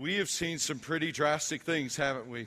we 0.00 0.16
have 0.16 0.30
seen 0.30 0.58
some 0.58 0.78
pretty 0.78 1.12
drastic 1.12 1.60
things, 1.60 1.94
haven't 1.94 2.26
we? 2.26 2.46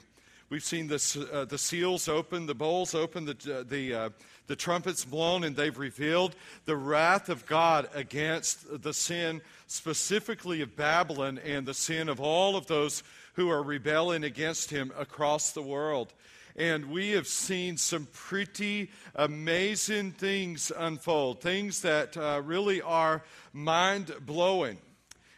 We've 0.50 0.64
seen 0.64 0.88
the, 0.88 1.30
uh, 1.32 1.46
the 1.46 1.60
seals 1.60 2.08
open, 2.08 2.48
the 2.48 2.56
bowls 2.56 2.96
open, 2.96 3.26
the, 3.26 3.60
uh, 3.60 3.64
the, 3.64 3.94
uh, 3.94 4.10
the 4.48 4.56
trumpets 4.56 5.06
blown, 5.06 5.44
and 5.44 5.56
they've 5.56 5.78
revealed 5.78 6.36
the 6.66 6.76
wrath 6.76 7.30
of 7.30 7.46
God 7.46 7.88
against 7.94 8.82
the 8.82 8.94
sin, 8.94 9.40
specifically 9.68 10.62
of 10.62 10.76
Babylon, 10.76 11.40
and 11.46 11.64
the 11.64 11.76
sin 11.76 12.10
of 12.10 12.20
all 12.20 12.56
of 12.56 12.66
those 12.66 13.04
who 13.34 13.52
are 13.52 13.62
rebelling 13.62 14.24
against 14.24 14.72
him 14.72 14.92
across 14.98 15.52
the 15.52 15.62
world. 15.62 16.12
And 16.56 16.90
we 16.90 17.12
have 17.12 17.28
seen 17.28 17.78
some 17.78 18.08
pretty 18.14 18.90
amazing 19.14 20.14
things 20.14 20.72
unfold, 20.76 21.42
things 21.42 21.84
that 21.84 22.18
uh, 22.18 22.42
really 22.44 22.82
are 22.82 23.24
mind 23.54 24.12
blowing. 24.26 24.80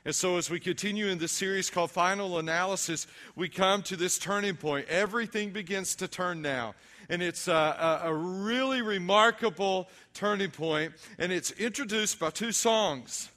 And 0.06 0.14
so, 0.14 0.38
as 0.38 0.52
we 0.52 0.60
continue 0.60 1.08
in 1.08 1.18
this 1.18 1.32
series 1.32 1.72
called 1.72 1.90
Final 1.90 2.38
Analysis, 2.38 3.08
we 3.36 3.50
come 3.50 3.82
to 3.84 3.96
this 3.96 4.20
turning 4.20 4.55
point. 4.55 4.88
Everything 4.88 5.50
begins 5.50 5.95
to 5.95 6.08
turn 6.08 6.44
now. 6.44 6.76
And 7.09 7.23
it's 7.23 7.48
a, 7.48 7.52
a, 8.04 8.09
a 8.09 8.14
really 8.14 8.84
remarkable 8.84 9.90
turning 10.14 10.52
point, 10.52 10.94
and 11.18 11.31
it's 11.31 11.50
introduced 11.52 12.20
by 12.20 12.30
two 12.30 12.52
songs. 12.52 13.30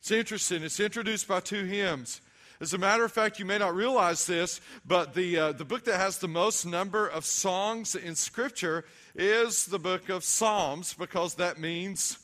It's 0.00 0.10
interesting. 0.10 0.62
It's 0.62 0.80
introduced 0.80 1.28
by 1.28 1.40
two 1.40 1.64
hymns. 1.64 2.22
As 2.58 2.72
a 2.72 2.78
matter 2.78 3.04
of 3.04 3.12
fact, 3.12 3.38
you 3.38 3.44
may 3.44 3.58
not 3.58 3.74
realize 3.74 4.26
this, 4.26 4.62
but 4.86 5.12
the, 5.12 5.38
uh, 5.38 5.52
the 5.52 5.64
book 5.66 5.84
that 5.84 6.00
has 6.00 6.18
the 6.18 6.28
most 6.28 6.64
number 6.64 7.06
of 7.06 7.26
songs 7.26 7.94
in 7.94 8.14
Scripture 8.14 8.86
is 9.14 9.66
the 9.66 9.78
book 9.78 10.08
of 10.08 10.24
Psalms 10.24 10.94
because 10.94 11.34
that 11.34 11.58
means 11.58 12.18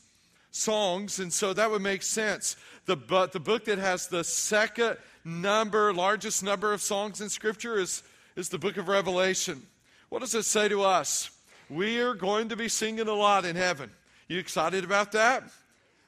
songs, 0.51 1.19
and 1.19 1.31
so 1.31 1.53
that 1.53 1.71
would 1.71 1.81
make 1.81 2.03
sense. 2.03 2.57
The, 2.85 2.95
but 2.95 3.31
the 3.31 3.39
book 3.39 3.65
that 3.65 3.77
has 3.77 4.07
the 4.07 4.23
second 4.23 4.97
number, 5.23 5.93
largest 5.93 6.43
number 6.43 6.73
of 6.73 6.81
songs 6.81 7.21
in 7.21 7.29
Scripture 7.29 7.79
is, 7.79 8.03
is 8.35 8.49
the 8.49 8.59
book 8.59 8.77
of 8.77 8.87
Revelation. 8.87 9.63
What 10.09 10.19
does 10.19 10.35
it 10.35 10.43
say 10.43 10.67
to 10.67 10.83
us? 10.83 11.31
We 11.69 11.99
are 11.99 12.13
going 12.13 12.49
to 12.49 12.57
be 12.57 12.67
singing 12.67 13.07
a 13.07 13.13
lot 13.13 13.45
in 13.45 13.55
heaven. 13.55 13.91
You 14.27 14.39
excited 14.39 14.83
about 14.83 15.13
that? 15.13 15.43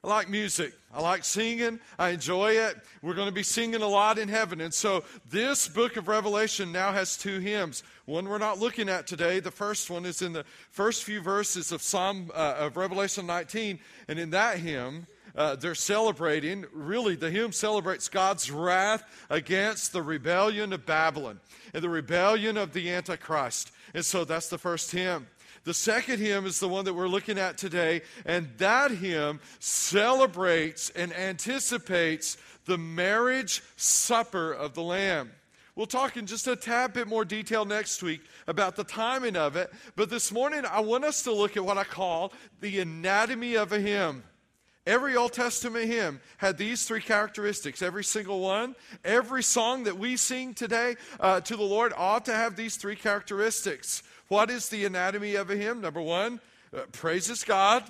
I 0.04 0.10
like 0.10 0.30
music. 0.30 0.74
I 0.94 1.02
like 1.02 1.24
singing. 1.24 1.80
I 1.98 2.10
enjoy 2.10 2.52
it. 2.52 2.76
We're 3.02 3.14
going 3.14 3.30
to 3.30 3.34
be 3.34 3.42
singing 3.42 3.82
a 3.82 3.88
lot 3.88 4.20
in 4.20 4.28
heaven. 4.28 4.60
And 4.60 4.74
so 4.74 5.06
this 5.30 5.70
book 5.70 5.96
of 5.96 6.10
Revelation 6.10 6.74
now 6.74 6.92
has 6.92 7.16
two 7.16 7.40
hymns. 7.40 7.84
One 8.06 8.28
we're 8.28 8.38
not 8.38 8.60
looking 8.60 8.90
at 8.90 9.08
today. 9.08 9.40
The 9.40 9.50
first 9.50 9.90
one 9.90 10.06
is 10.06 10.22
in 10.22 10.34
the 10.34 10.44
first 10.72 11.06
few 11.06 11.22
verses 11.22 11.72
of 11.72 11.82
Psalm 11.82 12.32
uh, 12.36 12.56
of 12.58 12.76
Revelation 12.76 13.26
19. 13.26 13.80
And 14.10 14.20
in 14.20 14.32
that 14.32 14.60
hymn, 14.60 15.08
uh, 15.36 15.56
they're 15.56 15.74
celebrating, 15.74 16.66
really, 16.74 17.16
the 17.16 17.32
hymn 17.32 17.54
celebrates 17.54 18.10
God's 18.10 18.52
wrath 18.52 19.04
against 19.30 19.94
the 19.94 20.02
rebellion 20.02 20.74
of 20.74 20.86
Babylon 20.86 21.40
and 21.74 21.82
the 21.82 21.90
rebellion 21.90 22.58
of 22.58 22.74
the 22.74 22.92
Antichrist. 22.92 23.72
And 23.94 24.04
so 24.04 24.26
that's 24.26 24.50
the 24.50 24.58
first 24.58 24.92
hymn. 24.92 25.28
The 25.64 25.74
second 25.74 26.20
hymn 26.20 26.46
is 26.46 26.60
the 26.60 26.68
one 26.68 26.86
that 26.86 26.94
we're 26.94 27.08
looking 27.08 27.38
at 27.38 27.58
today, 27.58 28.02
and 28.26 28.50
that 28.58 28.92
hymn 28.92 29.40
celebrates 29.60 30.90
and 30.90 31.14
anticipates 31.14 32.38
the 32.66 32.78
marriage 32.78 33.64
supper 33.78 34.52
of 34.52 34.74
the 34.74 34.84
Lamb. 34.84 35.32
We'll 35.76 35.88
talk 35.88 36.18
in 36.18 36.28
just 36.28 36.48
a 36.48 36.56
tad 36.56 36.94
bit 36.94 37.08
more 37.08 37.26
detail 37.26 37.66
next 37.66 38.04
week 38.04 38.22
about 38.46 38.76
the 38.76 38.84
timing 38.84 39.36
of 39.36 39.56
it, 39.56 39.72
but 39.96 40.10
this 40.10 40.32
morning 40.32 40.66
I 40.70 40.82
want 40.82 41.06
us 41.06 41.24
to 41.24 41.32
look 41.32 41.58
at 41.58 41.66
what 41.66 41.78
I 41.78 41.84
call 41.84 42.34
the 42.60 42.80
anatomy 42.80 43.56
of 43.56 43.72
a 43.72 43.80
hymn. 43.80 44.24
Every 44.86 45.16
Old 45.16 45.32
Testament 45.32 45.86
hymn 45.86 46.20
had 46.38 46.58
these 46.58 46.86
three 46.86 47.02
characteristics. 47.02 47.82
Every 47.82 48.04
single 48.04 48.42
one, 48.42 48.76
every 49.06 49.42
song 49.42 49.86
that 49.86 49.98
we 49.98 50.18
sing 50.18 50.54
today 50.54 50.98
uh, 51.22 51.40
to 51.42 51.56
the 51.56 51.64
Lord 51.64 51.94
ought 51.96 52.26
to 52.26 52.34
have 52.34 52.58
these 52.58 52.76
three 52.76 52.98
characteristics. 52.98 54.04
What 54.34 54.50
is 54.50 54.68
the 54.70 54.86
anatomy 54.86 55.36
of 55.36 55.52
a 55.52 55.56
hymn? 55.56 55.80
Number 55.80 56.02
one, 56.02 56.42
uh, 56.76 56.86
praises 56.92 57.44
God. 57.44 57.84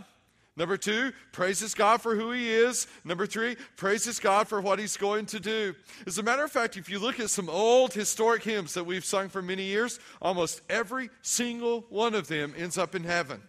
Number 0.57 0.75
two, 0.75 1.13
praises 1.31 1.73
God 1.73 2.01
for 2.01 2.17
who 2.17 2.31
He 2.31 2.49
is. 2.49 2.85
Number 3.05 3.25
three, 3.25 3.55
praises 3.77 4.19
God 4.19 4.49
for 4.49 4.59
what 4.59 4.77
He's 4.77 4.97
going 4.97 5.25
to 5.27 5.39
do. 5.39 5.73
As 6.05 6.17
a 6.17 6.21
matter 6.21 6.43
of 6.43 6.51
fact, 6.51 6.75
if 6.75 6.89
you 6.89 6.99
look 6.99 7.17
at 7.21 7.29
some 7.29 7.49
old 7.49 7.93
historic 7.93 8.43
hymns 8.43 8.73
that 8.73 8.83
we've 8.83 9.05
sung 9.05 9.29
for 9.29 9.41
many 9.41 9.63
years, 9.63 10.01
almost 10.21 10.59
every 10.69 11.09
single 11.21 11.85
one 11.87 12.13
of 12.13 12.27
them 12.27 12.53
ends 12.57 12.77
up 12.77 12.93
in 12.93 13.05
heaven. 13.05 13.41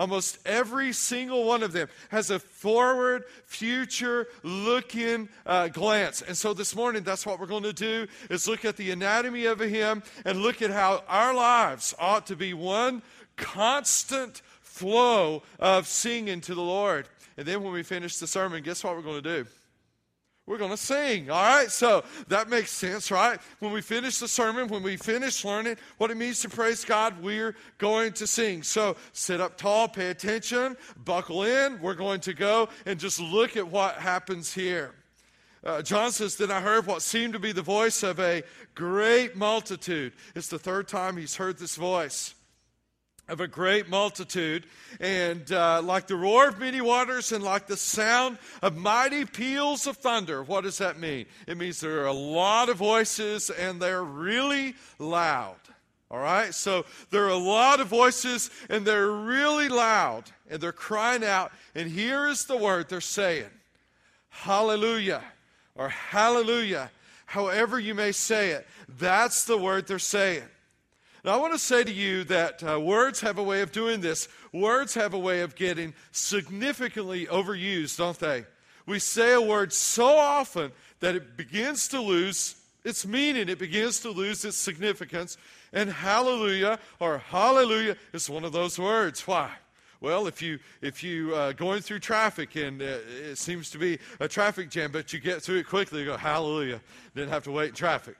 Almost 0.00 0.38
every 0.46 0.94
single 0.94 1.44
one 1.44 1.62
of 1.62 1.72
them 1.72 1.88
has 2.08 2.30
a 2.30 2.38
forward, 2.38 3.24
future 3.44 4.28
looking 4.42 5.28
uh, 5.44 5.68
glance. 5.68 6.22
And 6.22 6.34
so 6.34 6.54
this 6.54 6.74
morning, 6.74 7.02
that's 7.02 7.26
what 7.26 7.38
we're 7.38 7.44
going 7.44 7.64
to 7.64 7.74
do 7.74 8.06
is 8.30 8.48
look 8.48 8.64
at 8.64 8.78
the 8.78 8.92
anatomy 8.92 9.44
of 9.44 9.60
a 9.60 9.68
hymn 9.68 10.02
and 10.24 10.40
look 10.40 10.62
at 10.62 10.70
how 10.70 11.04
our 11.06 11.34
lives 11.34 11.94
ought 11.98 12.26
to 12.28 12.34
be 12.34 12.54
one 12.54 13.02
constant 13.36 14.40
flow 14.62 15.42
of 15.58 15.86
singing 15.86 16.40
to 16.40 16.54
the 16.54 16.62
Lord. 16.62 17.06
And 17.36 17.46
then 17.46 17.62
when 17.62 17.74
we 17.74 17.82
finish 17.82 18.16
the 18.16 18.26
sermon, 18.26 18.62
guess 18.62 18.82
what 18.82 18.96
we're 18.96 19.02
going 19.02 19.22
to 19.22 19.42
do? 19.42 19.50
We're 20.50 20.58
going 20.58 20.72
to 20.72 20.76
sing. 20.76 21.30
All 21.30 21.40
right? 21.40 21.70
So 21.70 22.02
that 22.26 22.48
makes 22.48 22.72
sense, 22.72 23.12
right? 23.12 23.38
When 23.60 23.70
we 23.70 23.80
finish 23.80 24.18
the 24.18 24.26
sermon, 24.26 24.66
when 24.66 24.82
we 24.82 24.96
finish 24.96 25.44
learning 25.44 25.76
what 25.96 26.10
it 26.10 26.16
means 26.16 26.40
to 26.40 26.48
praise 26.48 26.84
God, 26.84 27.22
we're 27.22 27.54
going 27.78 28.14
to 28.14 28.26
sing. 28.26 28.64
So 28.64 28.96
sit 29.12 29.40
up 29.40 29.56
tall, 29.56 29.86
pay 29.86 30.10
attention, 30.10 30.76
buckle 31.04 31.44
in. 31.44 31.80
We're 31.80 31.94
going 31.94 32.18
to 32.22 32.34
go 32.34 32.68
and 32.84 32.98
just 32.98 33.20
look 33.20 33.56
at 33.56 33.68
what 33.68 33.94
happens 33.94 34.52
here. 34.52 34.90
Uh, 35.62 35.82
John 35.82 36.10
says, 36.10 36.34
Then 36.34 36.50
I 36.50 36.60
heard 36.60 36.84
what 36.84 37.02
seemed 37.02 37.34
to 37.34 37.38
be 37.38 37.52
the 37.52 37.62
voice 37.62 38.02
of 38.02 38.18
a 38.18 38.42
great 38.74 39.36
multitude. 39.36 40.14
It's 40.34 40.48
the 40.48 40.58
third 40.58 40.88
time 40.88 41.16
he's 41.16 41.36
heard 41.36 41.58
this 41.58 41.76
voice 41.76 42.34
of 43.30 43.40
a 43.40 43.46
great 43.46 43.88
multitude, 43.88 44.66
and 44.98 45.50
uh, 45.52 45.80
like 45.82 46.08
the 46.08 46.16
roar 46.16 46.48
of 46.48 46.58
many 46.58 46.80
waters 46.80 47.32
and 47.32 47.44
like 47.44 47.66
the 47.66 47.76
sound 47.76 48.38
of 48.60 48.76
mighty 48.76 49.24
peals 49.24 49.86
of 49.86 49.96
thunder. 49.96 50.42
What 50.42 50.64
does 50.64 50.78
that 50.78 50.98
mean? 50.98 51.26
It 51.46 51.56
means 51.56 51.80
there 51.80 52.00
are 52.02 52.06
a 52.06 52.12
lot 52.12 52.68
of 52.68 52.76
voices 52.76 53.48
and 53.50 53.80
they're 53.80 54.04
really 54.04 54.74
loud. 54.98 55.56
All 56.10 56.18
right? 56.18 56.52
So 56.52 56.84
there 57.10 57.24
are 57.24 57.28
a 57.28 57.36
lot 57.36 57.80
of 57.80 57.86
voices 57.86 58.50
and 58.68 58.84
they're 58.84 59.12
really 59.12 59.68
loud 59.68 60.24
and 60.50 60.60
they're 60.60 60.72
crying 60.72 61.24
out. 61.24 61.52
And 61.76 61.88
here 61.88 62.26
is 62.26 62.46
the 62.46 62.56
word 62.56 62.88
they're 62.88 63.00
saying 63.00 63.50
Hallelujah 64.28 65.22
or 65.76 65.88
Hallelujah, 65.88 66.90
however 67.26 67.78
you 67.78 67.94
may 67.94 68.10
say 68.10 68.50
it. 68.50 68.66
That's 68.98 69.44
the 69.44 69.56
word 69.56 69.86
they're 69.86 70.00
saying. 70.00 70.48
Now, 71.24 71.34
I 71.34 71.36
want 71.36 71.52
to 71.52 71.58
say 71.58 71.84
to 71.84 71.92
you 71.92 72.24
that 72.24 72.62
uh, 72.62 72.80
words 72.80 73.20
have 73.20 73.38
a 73.38 73.42
way 73.42 73.60
of 73.60 73.72
doing 73.72 74.00
this. 74.00 74.28
Words 74.52 74.94
have 74.94 75.12
a 75.12 75.18
way 75.18 75.40
of 75.40 75.54
getting 75.54 75.92
significantly 76.12 77.26
overused, 77.26 77.98
don't 77.98 78.18
they? 78.18 78.46
We 78.86 78.98
say 78.98 79.34
a 79.34 79.40
word 79.40 79.72
so 79.72 80.16
often 80.16 80.72
that 81.00 81.14
it 81.14 81.36
begins 81.36 81.88
to 81.88 82.00
lose 82.00 82.56
its 82.82 83.06
meaning, 83.06 83.50
it 83.50 83.58
begins 83.58 84.00
to 84.00 84.10
lose 84.10 84.44
its 84.44 84.56
significance. 84.56 85.36
And 85.72 85.90
hallelujah 85.90 86.78
or 86.98 87.18
hallelujah 87.18 87.96
is 88.12 88.30
one 88.30 88.44
of 88.44 88.52
those 88.52 88.78
words. 88.78 89.26
Why? 89.26 89.50
Well, 90.00 90.26
if 90.26 90.40
you 90.40 90.58
if 90.80 91.04
you 91.04 91.34
uh, 91.34 91.52
going 91.52 91.82
through 91.82 91.98
traffic 91.98 92.56
and 92.56 92.80
uh, 92.80 92.98
it 93.30 93.36
seems 93.36 93.68
to 93.70 93.78
be 93.78 93.98
a 94.18 94.26
traffic 94.26 94.70
jam, 94.70 94.92
but 94.92 95.12
you 95.12 95.20
get 95.20 95.42
through 95.42 95.58
it 95.58 95.66
quickly, 95.66 96.00
you 96.00 96.06
go 96.06 96.16
hallelujah. 96.16 96.80
Didn't 97.14 97.28
have 97.28 97.44
to 97.44 97.50
wait 97.50 97.68
in 97.68 97.74
traffic. 97.74 98.16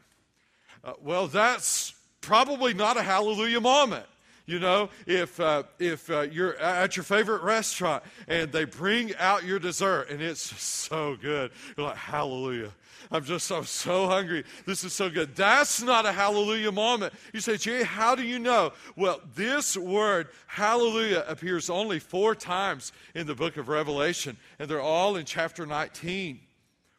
Uh, 0.84 0.93
well, 1.03 1.27
that's 1.27 1.94
probably 2.21 2.75
not 2.75 2.97
a 2.97 3.03
hallelujah 3.03 3.61
moment. 3.61 4.07
You 4.47 4.59
know, 4.59 4.91
if, 5.07 5.39
uh, 5.39 5.63
if 5.79 6.11
uh, 6.11 6.23
you're 6.23 6.57
at 6.57 6.97
your 6.97 7.05
favorite 7.05 7.43
restaurant 7.43 8.03
and 8.27 8.51
they 8.51 8.65
bring 8.65 9.15
out 9.17 9.45
your 9.45 9.61
dessert 9.61 10.11
and 10.11 10.21
it's 10.21 10.41
so 10.61 11.17
good, 11.17 11.53
you're 11.77 11.87
like, 11.87 11.97
hallelujah. 11.97 12.73
I'm 13.13 13.25
just 13.25 13.51
I'm 13.51 13.65
so 13.65 14.07
hungry. 14.07 14.45
This 14.67 14.85
is 14.85 14.93
so 14.93 15.09
good. 15.09 15.35
That's 15.35 15.83
not 15.83 16.05
a 16.05 16.13
hallelujah 16.13 16.72
moment. 16.72 17.13
You 17.33 17.41
say, 17.41 17.57
Jay, 17.57 17.83
how 17.83 18.15
do 18.15 18.23
you 18.23 18.39
know? 18.39 18.73
Well, 18.97 19.21
this 19.34 19.77
word, 19.77 20.28
hallelujah, 20.47 21.25
appears 21.27 21.71
only 21.71 21.99
four 21.99 22.34
times 22.34 22.93
in 23.15 23.27
the 23.27 23.34
book 23.34 23.57
of 23.57 23.69
Revelation, 23.69 24.37
and 24.59 24.69
they're 24.69 24.81
all 24.81 25.16
in 25.16 25.25
chapter 25.25 25.66
19. 25.66 26.41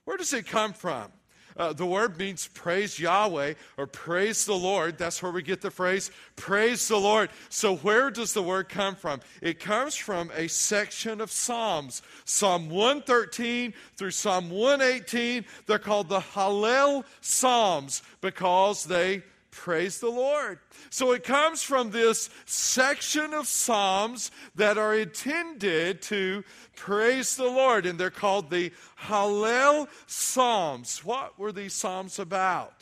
Where 0.06 0.18
does 0.18 0.34
it 0.34 0.48
come 0.48 0.74
from? 0.74 1.12
Uh, 1.58 1.74
the 1.74 1.86
word 1.86 2.18
means 2.18 2.48
praise 2.48 3.00
Yahweh 3.00 3.54
or 3.78 3.88
praise 3.88 4.46
the 4.46 4.56
Lord. 4.56 4.98
That's 4.98 5.22
where 5.22 5.32
we 5.32 5.42
get 5.42 5.62
the 5.62 5.72
phrase 5.72 6.12
praise 6.36 6.88
the 6.88 6.98
Lord. 6.98 7.30
So, 7.50 7.76
where 7.78 8.10
does 8.10 8.34
the 8.34 8.44
word 8.44 8.70
come 8.70 8.96
from? 8.96 9.22
It 9.42 9.60
comes 9.60 9.96
from 9.96 10.32
a 10.36 10.48
section 10.48 11.22
of 11.22 11.32
Psalms. 11.32 12.02
Psalm 12.26 12.70
113 12.70 13.74
through 13.96 14.12
Psalm 14.12 14.50
118. 14.50 15.46
They're 15.68 15.80
called 15.80 16.10
the 16.10 16.20
Hallel 16.20 17.06
Psalms 17.22 18.04
because 18.22 18.86
they 18.86 19.24
praise 19.52 20.00
the 20.00 20.10
Lord. 20.10 20.60
So 20.90 21.12
it 21.12 21.24
comes 21.24 21.62
from 21.62 21.92
this 21.92 22.30
section 22.46 23.34
of 23.34 23.48
Psalms 23.48 24.32
that 24.56 24.78
are 24.78 24.96
intended 24.96 26.02
to 26.04 26.44
praise 26.76 27.36
the 27.36 27.46
Lord, 27.46 27.86
and 27.86 28.00
they're 28.00 28.10
called 28.10 28.50
the 28.50 28.72
Hallel 29.04 29.88
Psalms. 30.08 31.06
What 31.06 31.38
were 31.38 31.52
these 31.52 31.74
Psalms 31.74 32.18
about? 32.18 32.74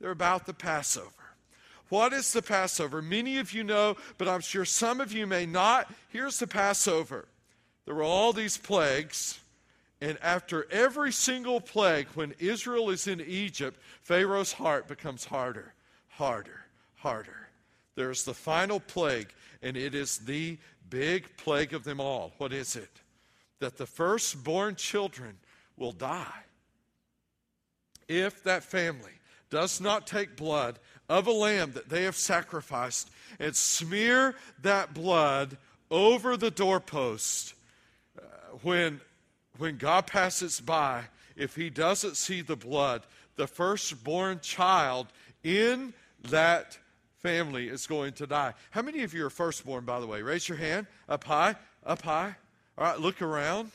They're 0.00 0.10
about 0.10 0.46
the 0.46 0.54
Passover. 0.54 1.10
What 1.88 2.12
is 2.12 2.32
the 2.32 2.42
Passover? 2.42 3.02
Many 3.02 3.38
of 3.38 3.52
you 3.52 3.64
know, 3.64 3.96
but 4.16 4.28
I'm 4.28 4.40
sure 4.40 4.64
some 4.64 5.00
of 5.00 5.12
you 5.12 5.26
may 5.26 5.44
not. 5.44 5.92
Here's 6.10 6.38
the 6.38 6.46
Passover 6.46 7.26
there 7.84 7.94
were 7.94 8.02
all 8.02 8.32
these 8.32 8.56
plagues. 8.56 9.40
And 10.00 10.16
after 10.22 10.66
every 10.70 11.12
single 11.12 11.60
plague, 11.60 12.06
when 12.14 12.34
Israel 12.38 12.88
is 12.88 13.06
in 13.06 13.20
Egypt, 13.20 13.78
Pharaoh's 14.02 14.52
heart 14.52 14.88
becomes 14.88 15.26
harder, 15.26 15.74
harder, 16.20 16.66
harder. 16.96 17.48
There's 17.94 18.24
the 18.24 18.34
final 18.34 18.78
plague, 18.78 19.32
and 19.62 19.74
it 19.74 19.94
is 19.94 20.18
the 20.18 20.58
big 20.90 21.34
plague 21.38 21.72
of 21.72 21.82
them 21.82 21.98
all. 21.98 22.34
What 22.36 22.52
is 22.52 22.76
it? 22.76 22.90
That 23.60 23.78
the 23.78 23.86
firstborn 23.86 24.74
children 24.74 25.38
will 25.78 25.92
die 25.92 26.44
if 28.06 28.42
that 28.42 28.62
family 28.62 29.12
does 29.48 29.80
not 29.80 30.06
take 30.06 30.36
blood 30.36 30.78
of 31.08 31.26
a 31.26 31.32
lamb 31.32 31.72
that 31.72 31.88
they 31.88 32.02
have 32.02 32.16
sacrificed 32.16 33.08
and 33.38 33.56
smear 33.56 34.34
that 34.60 34.92
blood 34.92 35.56
over 35.90 36.36
the 36.36 36.50
doorpost 36.50 37.54
uh, 38.18 38.22
when, 38.62 39.00
when 39.56 39.78
God 39.78 40.06
passes 40.06 40.60
by, 40.60 41.04
if 41.34 41.56
he 41.56 41.70
doesn't 41.70 42.18
see 42.18 42.42
the 42.42 42.56
blood, 42.56 43.04
the 43.36 43.46
firstborn 43.46 44.40
child 44.40 45.06
in 45.42 45.94
that 46.28 46.78
family 47.18 47.68
is 47.68 47.86
going 47.86 48.12
to 48.14 48.26
die. 48.26 48.54
How 48.70 48.82
many 48.82 49.02
of 49.02 49.14
you 49.14 49.24
are 49.26 49.30
firstborn, 49.30 49.84
by 49.84 50.00
the 50.00 50.06
way? 50.06 50.22
Raise 50.22 50.48
your 50.48 50.58
hand. 50.58 50.86
Up 51.08 51.24
high, 51.24 51.56
up 51.84 52.02
high. 52.02 52.36
All 52.78 52.84
right, 52.84 52.98
look 52.98 53.22
around. 53.22 53.70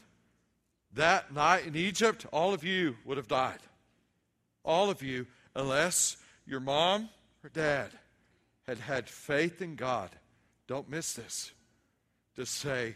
That 0.93 1.33
night 1.33 1.65
in 1.65 1.75
Egypt, 1.75 2.25
all 2.31 2.53
of 2.53 2.63
you 2.63 2.95
would 3.05 3.17
have 3.17 3.27
died. 3.27 3.59
All 4.63 4.89
of 4.89 5.03
you, 5.03 5.27
unless 5.55 6.17
your 6.47 6.59
mom 6.59 7.09
or 7.43 7.49
dad 7.49 7.91
had 8.67 8.79
had 8.79 9.09
faith 9.09 9.61
in 9.61 9.75
God. 9.75 10.09
Don't 10.67 10.89
miss 10.89 11.13
this. 11.13 11.51
To 12.35 12.45
say, 12.45 12.95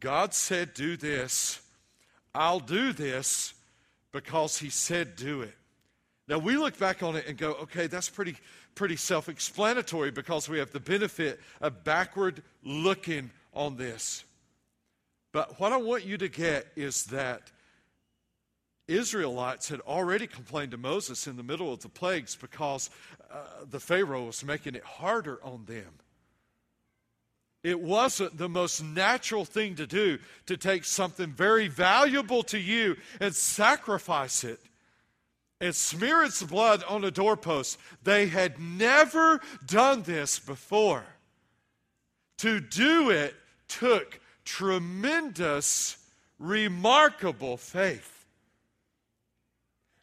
God 0.00 0.34
said, 0.34 0.74
do 0.74 0.96
this. 0.96 1.60
I'll 2.34 2.60
do 2.60 2.92
this 2.92 3.54
because 4.10 4.58
He 4.58 4.70
said, 4.70 5.16
do 5.16 5.42
it. 5.42 5.54
Now, 6.28 6.38
we 6.38 6.56
look 6.56 6.78
back 6.78 7.02
on 7.02 7.16
it 7.16 7.26
and 7.26 7.36
go, 7.36 7.52
okay, 7.54 7.88
that's 7.88 8.08
pretty, 8.08 8.36
pretty 8.74 8.96
self 8.96 9.28
explanatory 9.28 10.10
because 10.10 10.48
we 10.48 10.58
have 10.58 10.72
the 10.72 10.80
benefit 10.80 11.40
of 11.60 11.84
backward 11.84 12.42
looking 12.64 13.30
on 13.54 13.76
this. 13.76 14.24
But 15.32 15.58
what 15.58 15.72
I 15.72 15.78
want 15.78 16.04
you 16.04 16.18
to 16.18 16.28
get 16.28 16.66
is 16.76 17.04
that 17.04 17.50
Israelites 18.88 19.68
had 19.68 19.80
already 19.80 20.26
complained 20.26 20.72
to 20.72 20.76
Moses 20.76 21.26
in 21.26 21.36
the 21.36 21.42
middle 21.42 21.72
of 21.72 21.80
the 21.80 21.88
plagues 21.88 22.36
because 22.36 22.90
uh, 23.30 23.36
the 23.70 23.80
Pharaoh 23.80 24.24
was 24.24 24.44
making 24.44 24.74
it 24.74 24.84
harder 24.84 25.38
on 25.42 25.64
them. 25.64 25.88
It 27.62 27.80
wasn't 27.80 28.36
the 28.36 28.48
most 28.48 28.82
natural 28.82 29.44
thing 29.44 29.76
to 29.76 29.86
do 29.86 30.18
to 30.46 30.56
take 30.56 30.84
something 30.84 31.30
very 31.30 31.68
valuable 31.68 32.42
to 32.44 32.58
you 32.58 32.96
and 33.20 33.34
sacrifice 33.34 34.42
it 34.42 34.60
and 35.62 35.74
smear 35.76 36.24
its 36.24 36.42
blood 36.42 36.82
on 36.88 37.04
a 37.04 37.10
doorpost. 37.10 37.78
They 38.02 38.26
had 38.26 38.58
never 38.58 39.40
done 39.64 40.02
this 40.02 40.40
before. 40.40 41.04
To 42.38 42.58
do 42.58 43.10
it 43.10 43.36
took 43.68 44.18
tremendous, 44.44 45.96
remarkable 46.40 47.56
faith. 47.56 48.26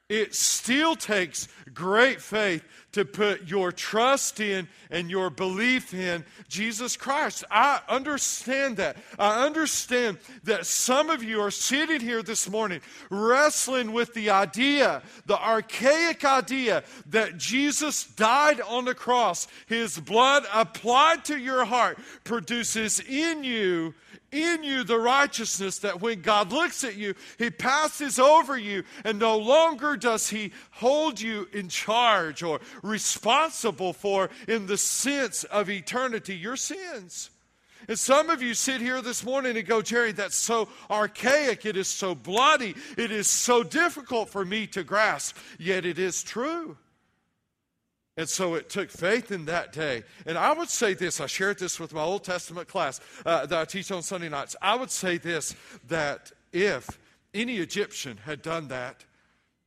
It 0.08 0.34
still 0.34 0.96
takes 0.96 1.50
great 1.74 2.22
faith 2.22 2.64
to 2.92 3.06
put 3.06 3.48
your 3.48 3.72
trust 3.72 4.40
in 4.40 4.68
and 4.90 5.10
your 5.10 5.30
belief 5.30 5.94
in 5.94 6.26
Jesus 6.48 6.98
Christ. 6.98 7.44
I 7.52 7.82
understand 7.88 8.78
that. 8.78 8.98
I 9.18 9.46
understand 9.46 10.18
that 10.44 10.66
some 10.66 11.10
of 11.10 11.24
you 11.24 11.42
are 11.42 11.52
sitting 11.52 12.02
here 12.02 12.24
this 12.24 12.50
morning 12.50 12.82
wrestling 13.10 13.94
with 13.94 14.14
the 14.14 14.32
idea, 14.32 15.04
the 15.26 15.40
archaic 15.40 16.26
idea 16.26 16.84
that 17.08 17.38
Jesus 17.38 18.06
died 18.06 18.62
on 18.62 18.86
the 18.86 18.96
cross. 18.96 19.48
His 19.68 20.00
blood 20.00 20.44
applied 20.54 21.26
to 21.26 21.38
your 21.38 21.66
heart 21.66 22.00
produces 22.24 23.00
in 23.00 23.44
you 23.44 23.94
in 24.32 24.64
you 24.64 24.84
the 24.84 24.98
righteousness 24.98 25.80
that 25.80 26.02
when 26.02 26.22
God 26.22 26.52
looks 26.52 26.84
at 26.84 26.96
you, 26.96 27.16
He 27.38 27.50
passes 27.50 28.20
over 28.20 28.58
you, 28.58 28.84
and 29.04 29.20
no 29.20 29.38
longer 29.38 29.98
does 29.98 30.30
He 30.30 30.52
hold 30.72 31.20
you 31.20 31.48
in 31.54 31.70
charge 31.70 32.44
or 32.44 32.60
responsible 32.81 33.94
for, 33.94 34.30
in 34.48 34.68
the 34.68 34.78
sense 34.78 35.44
of 35.46 35.70
eternity, 35.70 36.36
your 36.36 36.56
sins. 36.56 37.30
And 37.88 37.98
some 37.98 38.30
of 38.30 38.42
you 38.42 38.54
sit 38.54 38.81
here 38.81 39.02
this 39.02 39.24
morning 39.24 39.58
and 39.58 39.66
go, 39.66 39.81
Jerry, 39.81 40.12
that's 40.12 40.36
so 40.36 40.70
archaic. 40.92 41.66
It 41.66 41.78
is 41.78 41.88
so 41.88 42.14
bloody. 42.14 42.76
It 42.98 43.12
is 43.12 43.28
so 43.28 43.64
difficult 43.64 44.30
for 44.30 44.44
me 44.44 44.68
to 44.68 44.84
grasp. 44.84 45.38
Yet 45.58 45.86
it 45.86 45.98
is 45.98 46.22
true. 46.22 46.78
And 48.18 48.28
so 48.28 48.56
it 48.56 48.70
took 48.70 48.92
faith 48.92 49.31
in 49.31 49.46
that 49.46 49.72
day. 49.72 50.04
And 50.26 50.38
I 50.38 50.52
would 50.52 50.70
say 50.70 50.94
this 50.94 51.22
I 51.22 51.26
shared 51.26 51.58
this 51.58 51.80
with 51.80 51.94
my 51.94 52.02
Old 52.02 52.26
Testament 52.26 52.68
class 52.68 53.00
uh, 53.26 53.46
that 53.46 53.58
I 53.58 53.66
teach 53.66 53.92
on 53.92 54.02
Sunday 54.02 54.28
nights. 54.28 54.58
I 54.62 54.76
would 54.76 54.92
say 54.92 55.18
this 55.18 55.56
that 55.88 56.31
if 56.52 57.00
any 57.34 57.58
Egyptian 57.58 58.18
had 58.18 58.42
done 58.42 58.68
that, 58.68 59.06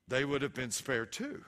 they 0.06 0.24
would 0.24 0.42
have 0.42 0.52
been 0.52 0.70
spared 0.70 1.12
too. 1.12 1.42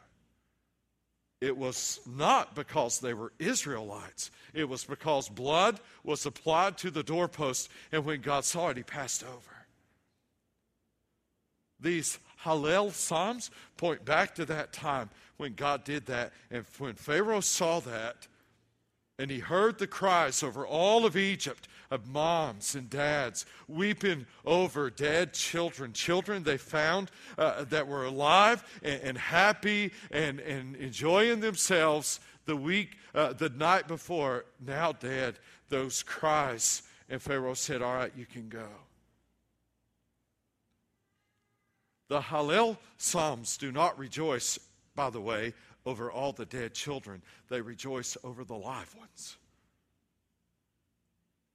It 1.44 1.58
was 1.58 2.00
not 2.06 2.54
because 2.54 3.00
they 3.00 3.12
were 3.12 3.34
Israelites. 3.38 4.30
It 4.54 4.66
was 4.66 4.84
because 4.84 5.28
blood 5.28 5.78
was 6.02 6.24
applied 6.24 6.78
to 6.78 6.90
the 6.90 7.02
doorpost, 7.02 7.68
and 7.92 8.06
when 8.06 8.22
God 8.22 8.46
saw 8.46 8.70
it, 8.70 8.78
he 8.78 8.82
passed 8.82 9.22
over. 9.22 9.66
These 11.78 12.18
Hallel 12.44 12.92
Psalms 12.92 13.50
point 13.76 14.06
back 14.06 14.34
to 14.36 14.46
that 14.46 14.72
time 14.72 15.10
when 15.36 15.52
God 15.52 15.84
did 15.84 16.06
that. 16.06 16.32
And 16.50 16.64
when 16.78 16.94
Pharaoh 16.94 17.40
saw 17.40 17.80
that, 17.80 18.26
and 19.18 19.30
he 19.30 19.38
heard 19.38 19.78
the 19.78 19.86
cries 19.86 20.42
over 20.42 20.66
all 20.66 21.06
of 21.06 21.16
Egypt 21.16 21.68
of 21.90 22.08
moms 22.08 22.74
and 22.74 22.90
dads 22.90 23.46
weeping 23.68 24.26
over 24.44 24.90
dead 24.90 25.32
children, 25.32 25.92
children 25.92 26.42
they 26.42 26.56
found 26.56 27.10
uh, 27.38 27.64
that 27.64 27.86
were 27.86 28.04
alive 28.04 28.64
and, 28.82 29.00
and 29.02 29.18
happy 29.18 29.92
and, 30.10 30.40
and, 30.40 30.74
enjoying 30.76 31.40
themselves 31.40 32.18
the 32.46 32.56
week, 32.56 32.96
uh, 33.14 33.32
the 33.32 33.48
night 33.50 33.86
before, 33.86 34.44
now 34.64 34.92
dead. 34.92 35.38
Those 35.68 36.02
cries, 36.02 36.82
and 37.08 37.22
Pharaoh 37.22 37.54
said, 37.54 37.80
"All 37.80 37.94
right, 37.94 38.12
you 38.16 38.26
can 38.26 38.48
go." 38.48 38.68
The 42.08 42.20
Hallel 42.20 42.76
Psalms 42.98 43.56
do 43.56 43.72
not 43.72 43.98
rejoice 43.98 44.58
by 44.94 45.10
the 45.10 45.20
way, 45.20 45.54
over 45.86 46.10
all 46.10 46.32
the 46.32 46.46
dead 46.46 46.74
children. 46.74 47.22
They 47.48 47.60
rejoice 47.60 48.16
over 48.24 48.44
the 48.44 48.54
live 48.54 48.94
ones. 48.96 49.36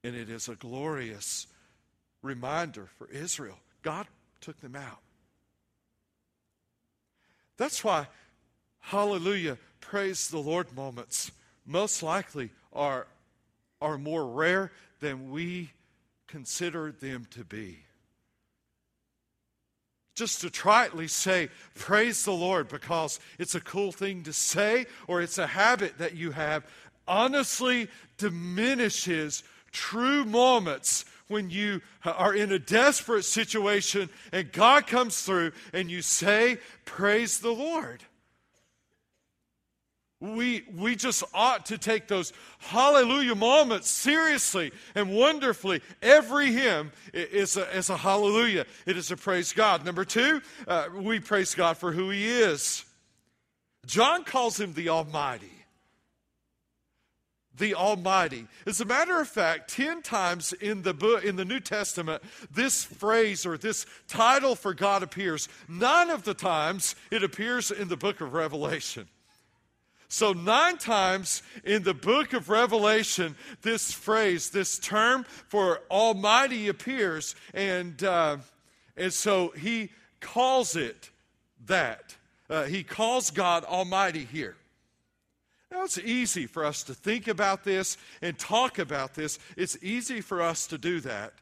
And 0.02 0.14
it 0.14 0.30
is 0.30 0.48
a 0.48 0.54
glorious 0.54 1.46
reminder 2.22 2.88
for 2.96 3.08
Israel. 3.08 3.58
God 3.82 4.06
took 4.40 4.60
them 4.60 4.76
out. 4.76 5.00
That's 7.56 7.84
why, 7.84 8.06
hallelujah, 8.78 9.58
praise 9.80 10.28
the 10.28 10.38
Lord 10.38 10.74
moments 10.74 11.30
most 11.66 12.02
likely 12.02 12.50
are, 12.72 13.06
are 13.82 13.98
more 13.98 14.26
rare 14.26 14.72
than 15.00 15.30
we 15.30 15.70
consider 16.26 16.92
them 16.92 17.26
to 17.32 17.44
be 17.44 17.80
just 20.20 20.42
to 20.42 20.50
tritely 20.50 21.08
say, 21.08 21.48
Praise 21.74 22.26
the 22.26 22.32
Lord, 22.32 22.68
because 22.68 23.18
it's 23.38 23.54
a 23.54 23.60
cool 23.60 23.90
thing 23.90 24.22
to 24.24 24.34
say 24.34 24.84
or 25.08 25.22
it's 25.22 25.38
a 25.38 25.46
habit 25.46 25.96
that 25.96 26.14
you 26.14 26.32
have, 26.32 26.66
honestly 27.08 27.88
diminishes 28.18 29.42
true 29.72 30.26
moments 30.26 31.06
when 31.28 31.48
you 31.48 31.80
are 32.04 32.34
in 32.34 32.52
a 32.52 32.58
desperate 32.58 33.24
situation 33.24 34.10
and 34.30 34.52
God 34.52 34.86
comes 34.86 35.22
through 35.22 35.52
and 35.72 35.90
you 35.90 36.02
say, 36.02 36.58
Praise 36.84 37.38
the 37.38 37.52
Lord. 37.52 38.02
We, 40.20 40.64
we 40.76 40.96
just 40.96 41.24
ought 41.32 41.66
to 41.66 41.78
take 41.78 42.06
those 42.06 42.34
hallelujah 42.58 43.34
moments 43.34 43.88
seriously 43.88 44.70
and 44.94 45.14
wonderfully. 45.14 45.80
Every 46.02 46.52
hymn 46.52 46.92
is 47.14 47.56
a, 47.56 47.74
is 47.74 47.88
a 47.88 47.96
hallelujah, 47.96 48.66
it 48.84 48.98
is 48.98 49.10
a 49.10 49.16
praise 49.16 49.54
God. 49.54 49.84
Number 49.84 50.04
two, 50.04 50.42
uh, 50.68 50.88
we 50.94 51.20
praise 51.20 51.54
God 51.54 51.78
for 51.78 51.92
who 51.92 52.10
He 52.10 52.28
is. 52.28 52.84
John 53.86 54.24
calls 54.24 54.60
Him 54.60 54.74
the 54.74 54.90
Almighty. 54.90 55.52
The 57.56 57.74
Almighty. 57.74 58.46
As 58.66 58.82
a 58.82 58.84
matter 58.84 59.20
of 59.20 59.28
fact, 59.28 59.70
10 59.70 60.02
times 60.02 60.52
in 60.52 60.82
the 60.82 60.94
book 60.94 61.24
in 61.24 61.36
the 61.36 61.46
New 61.46 61.60
Testament, 61.60 62.22
this 62.50 62.84
phrase 62.84 63.46
or 63.46 63.56
this 63.56 63.86
title 64.06 64.54
for 64.54 64.74
God 64.74 65.02
appears. 65.02 65.48
None 65.66 66.10
of 66.10 66.24
the 66.24 66.34
times 66.34 66.94
it 67.10 67.24
appears 67.24 67.70
in 67.70 67.88
the 67.88 67.96
book 67.96 68.20
of 68.20 68.34
Revelation. 68.34 69.08
So, 70.12 70.32
nine 70.32 70.76
times 70.76 71.40
in 71.62 71.84
the 71.84 71.94
book 71.94 72.32
of 72.32 72.48
Revelation, 72.48 73.36
this 73.62 73.92
phrase, 73.92 74.50
this 74.50 74.76
term 74.80 75.22
for 75.46 75.82
Almighty 75.88 76.66
appears. 76.66 77.36
And, 77.54 78.02
uh, 78.02 78.38
and 78.96 79.12
so 79.12 79.50
he 79.50 79.90
calls 80.18 80.74
it 80.74 81.10
that. 81.66 82.16
Uh, 82.50 82.64
he 82.64 82.82
calls 82.82 83.30
God 83.30 83.64
Almighty 83.64 84.24
here. 84.24 84.56
Now, 85.70 85.84
it's 85.84 85.98
easy 85.98 86.46
for 86.46 86.64
us 86.64 86.82
to 86.84 86.94
think 86.94 87.28
about 87.28 87.62
this 87.62 87.96
and 88.20 88.36
talk 88.36 88.80
about 88.80 89.14
this. 89.14 89.38
It's 89.56 89.78
easy 89.80 90.20
for 90.20 90.42
us 90.42 90.66
to 90.66 90.76
do 90.76 90.98
that. 91.02 91.34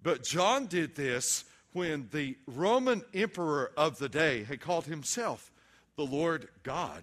But 0.00 0.22
John 0.22 0.66
did 0.66 0.94
this 0.94 1.44
when 1.72 2.08
the 2.12 2.36
Roman 2.46 3.02
emperor 3.12 3.72
of 3.76 3.98
the 3.98 4.08
day 4.08 4.44
had 4.44 4.60
called 4.60 4.86
himself 4.86 5.50
the 5.96 6.06
Lord 6.06 6.46
God. 6.62 7.02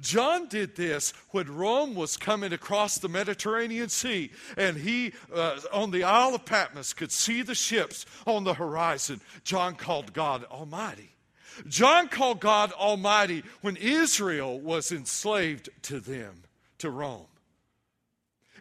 John 0.00 0.48
did 0.48 0.76
this 0.76 1.12
when 1.30 1.54
Rome 1.54 1.94
was 1.94 2.16
coming 2.16 2.52
across 2.52 2.98
the 2.98 3.08
Mediterranean 3.08 3.88
Sea, 3.88 4.30
and 4.56 4.76
he, 4.76 5.12
uh, 5.34 5.58
on 5.72 5.90
the 5.90 6.04
Isle 6.04 6.34
of 6.34 6.44
Patmos, 6.44 6.92
could 6.92 7.12
see 7.12 7.42
the 7.42 7.54
ships 7.54 8.06
on 8.26 8.44
the 8.44 8.54
horizon. 8.54 9.20
John 9.44 9.74
called 9.74 10.12
God 10.12 10.44
Almighty. 10.44 11.10
John 11.68 12.08
called 12.08 12.40
God 12.40 12.72
Almighty 12.72 13.42
when 13.62 13.76
Israel 13.76 14.60
was 14.60 14.92
enslaved 14.92 15.70
to 15.82 16.00
them, 16.00 16.42
to 16.78 16.90
Rome. 16.90 17.26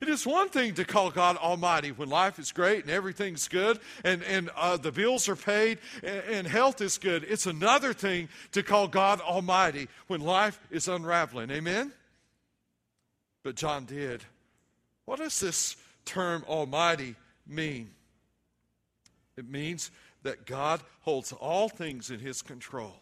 It 0.05 0.11
is 0.11 0.27
one 0.27 0.49
thing 0.49 0.75
to 0.75 0.85
call 0.85 1.09
God 1.09 1.35
Almighty 1.37 1.89
when 1.89 2.09
life 2.09 2.37
is 2.37 2.51
great 2.51 2.83
and 2.83 2.91
everything's 2.91 3.47
good 3.47 3.79
and, 4.03 4.21
and 4.21 4.51
uh, 4.55 4.77
the 4.77 4.91
bills 4.91 5.27
are 5.27 5.35
paid 5.35 5.79
and, 6.03 6.23
and 6.29 6.47
health 6.47 6.79
is 6.79 6.99
good. 6.99 7.25
It's 7.27 7.47
another 7.47 7.91
thing 7.91 8.29
to 8.51 8.61
call 8.61 8.87
God 8.87 9.19
Almighty 9.19 9.87
when 10.05 10.21
life 10.21 10.59
is 10.69 10.87
unraveling. 10.87 11.49
Amen? 11.49 11.91
But 13.41 13.55
John 13.55 13.85
did. 13.85 14.23
What 15.05 15.17
does 15.17 15.39
this 15.39 15.75
term 16.05 16.45
Almighty 16.47 17.15
mean? 17.47 17.89
It 19.35 19.49
means 19.49 19.89
that 20.21 20.45
God 20.45 20.81
holds 21.01 21.31
all 21.31 21.67
things 21.67 22.11
in 22.11 22.19
His 22.19 22.43
control, 22.43 22.93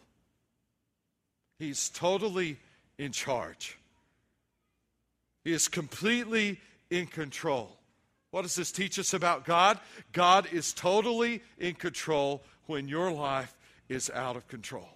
He's 1.58 1.90
totally 1.90 2.56
in 2.96 3.12
charge. 3.12 3.76
He 5.44 5.52
is 5.52 5.68
completely 5.68 6.58
in 6.90 7.06
control. 7.06 7.76
What 8.30 8.42
does 8.42 8.56
this 8.56 8.72
teach 8.72 8.98
us 8.98 9.14
about 9.14 9.44
God? 9.44 9.78
God 10.12 10.48
is 10.52 10.72
totally 10.72 11.42
in 11.58 11.74
control 11.74 12.42
when 12.66 12.88
your 12.88 13.12
life 13.12 13.56
is 13.88 14.10
out 14.10 14.36
of 14.36 14.48
control. 14.48 14.88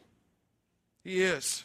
He 1.04 1.22
is. 1.22 1.64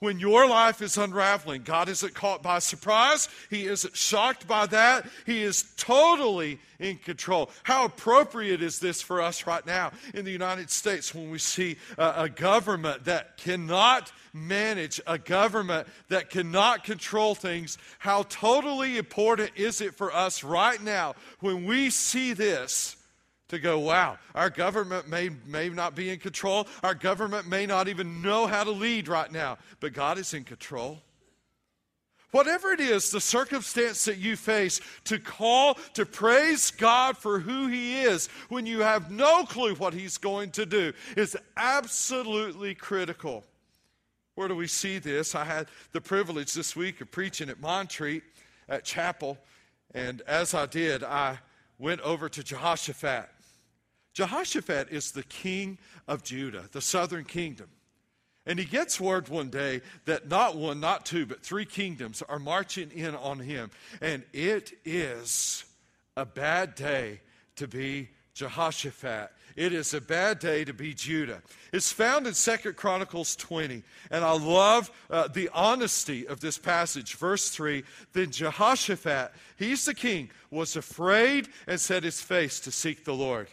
When 0.00 0.18
your 0.18 0.46
life 0.48 0.82
is 0.82 0.98
unraveling, 0.98 1.62
God 1.62 1.88
isn't 1.88 2.14
caught 2.14 2.42
by 2.42 2.58
surprise. 2.58 3.28
He 3.48 3.66
isn't 3.66 3.96
shocked 3.96 4.46
by 4.46 4.66
that. 4.66 5.06
He 5.24 5.42
is 5.42 5.64
totally 5.76 6.58
in 6.78 6.98
control. 6.98 7.50
How 7.62 7.84
appropriate 7.84 8.60
is 8.60 8.80
this 8.80 9.00
for 9.00 9.22
us 9.22 9.46
right 9.46 9.64
now 9.64 9.92
in 10.12 10.24
the 10.24 10.30
United 10.30 10.68
States 10.68 11.14
when 11.14 11.30
we 11.30 11.38
see 11.38 11.76
a, 11.96 12.24
a 12.24 12.28
government 12.28 13.04
that 13.04 13.36
cannot 13.36 14.12
manage, 14.32 15.00
a 15.06 15.16
government 15.16 15.86
that 16.08 16.28
cannot 16.28 16.84
control 16.84 17.34
things? 17.34 17.78
How 17.98 18.24
totally 18.24 18.98
important 18.98 19.52
is 19.54 19.80
it 19.80 19.94
for 19.94 20.12
us 20.12 20.42
right 20.42 20.82
now 20.82 21.14
when 21.40 21.64
we 21.64 21.88
see 21.90 22.32
this? 22.32 22.96
To 23.48 23.58
go, 23.58 23.78
wow, 23.78 24.18
our 24.34 24.50
government 24.50 25.08
may, 25.08 25.30
may 25.46 25.68
not 25.68 25.94
be 25.94 26.10
in 26.10 26.18
control. 26.18 26.66
Our 26.82 26.94
government 26.94 27.46
may 27.46 27.66
not 27.66 27.88
even 27.88 28.22
know 28.22 28.46
how 28.46 28.64
to 28.64 28.70
lead 28.70 29.08
right 29.08 29.30
now, 29.30 29.58
but 29.80 29.92
God 29.92 30.18
is 30.18 30.32
in 30.34 30.44
control. 30.44 31.02
Whatever 32.30 32.72
it 32.72 32.80
is, 32.80 33.10
the 33.10 33.20
circumstance 33.20 34.06
that 34.06 34.18
you 34.18 34.34
face, 34.34 34.80
to 35.04 35.20
call, 35.20 35.74
to 35.92 36.04
praise 36.04 36.72
God 36.72 37.16
for 37.16 37.38
who 37.38 37.68
He 37.68 38.00
is 38.00 38.26
when 38.48 38.66
you 38.66 38.80
have 38.80 39.08
no 39.08 39.44
clue 39.44 39.76
what 39.76 39.94
He's 39.94 40.18
going 40.18 40.50
to 40.52 40.66
do 40.66 40.92
is 41.16 41.36
absolutely 41.56 42.74
critical. 42.74 43.44
Where 44.34 44.48
do 44.48 44.56
we 44.56 44.66
see 44.66 44.98
this? 44.98 45.36
I 45.36 45.44
had 45.44 45.68
the 45.92 46.00
privilege 46.00 46.54
this 46.54 46.74
week 46.74 47.00
of 47.00 47.12
preaching 47.12 47.50
at 47.50 47.60
Montreat 47.60 48.24
at 48.68 48.82
chapel, 48.82 49.38
and 49.94 50.20
as 50.22 50.54
I 50.54 50.66
did, 50.66 51.04
I 51.04 51.38
went 51.78 52.00
over 52.00 52.28
to 52.28 52.42
Jehoshaphat. 52.42 53.28
Jehoshaphat 54.14 54.88
is 54.90 55.12
the 55.12 55.24
king 55.24 55.78
of 56.08 56.22
Judah, 56.22 56.68
the 56.72 56.80
southern 56.80 57.24
kingdom. 57.24 57.68
And 58.46 58.58
he 58.58 58.64
gets 58.64 59.00
word 59.00 59.28
one 59.28 59.48
day 59.48 59.80
that 60.04 60.28
not 60.28 60.56
one, 60.56 60.78
not 60.78 61.04
two, 61.04 61.26
but 61.26 61.42
three 61.42 61.64
kingdoms 61.64 62.22
are 62.22 62.38
marching 62.38 62.90
in 62.90 63.14
on 63.14 63.40
him. 63.40 63.70
And 64.00 64.22
it 64.32 64.72
is 64.84 65.64
a 66.16 66.24
bad 66.24 66.74
day 66.74 67.20
to 67.56 67.66
be 67.66 68.10
Jehoshaphat. 68.34 69.30
It 69.56 69.72
is 69.72 69.94
a 69.94 70.00
bad 70.00 70.40
day 70.40 70.64
to 70.64 70.72
be 70.72 70.92
Judah. 70.94 71.40
It's 71.72 71.92
found 71.92 72.26
in 72.26 72.34
Second 72.34 72.76
Chronicles 72.76 73.36
20. 73.36 73.82
And 74.10 74.24
I 74.24 74.32
love 74.32 74.90
uh, 75.08 75.28
the 75.28 75.48
honesty 75.54 76.26
of 76.26 76.40
this 76.40 76.58
passage. 76.58 77.14
Verse 77.14 77.48
3 77.48 77.84
Then 78.12 78.30
Jehoshaphat, 78.30 79.32
he's 79.56 79.84
the 79.84 79.94
king, 79.94 80.30
was 80.50 80.76
afraid 80.76 81.48
and 81.66 81.80
set 81.80 82.02
his 82.02 82.20
face 82.20 82.60
to 82.60 82.70
seek 82.70 83.04
the 83.04 83.14
Lord. 83.14 83.48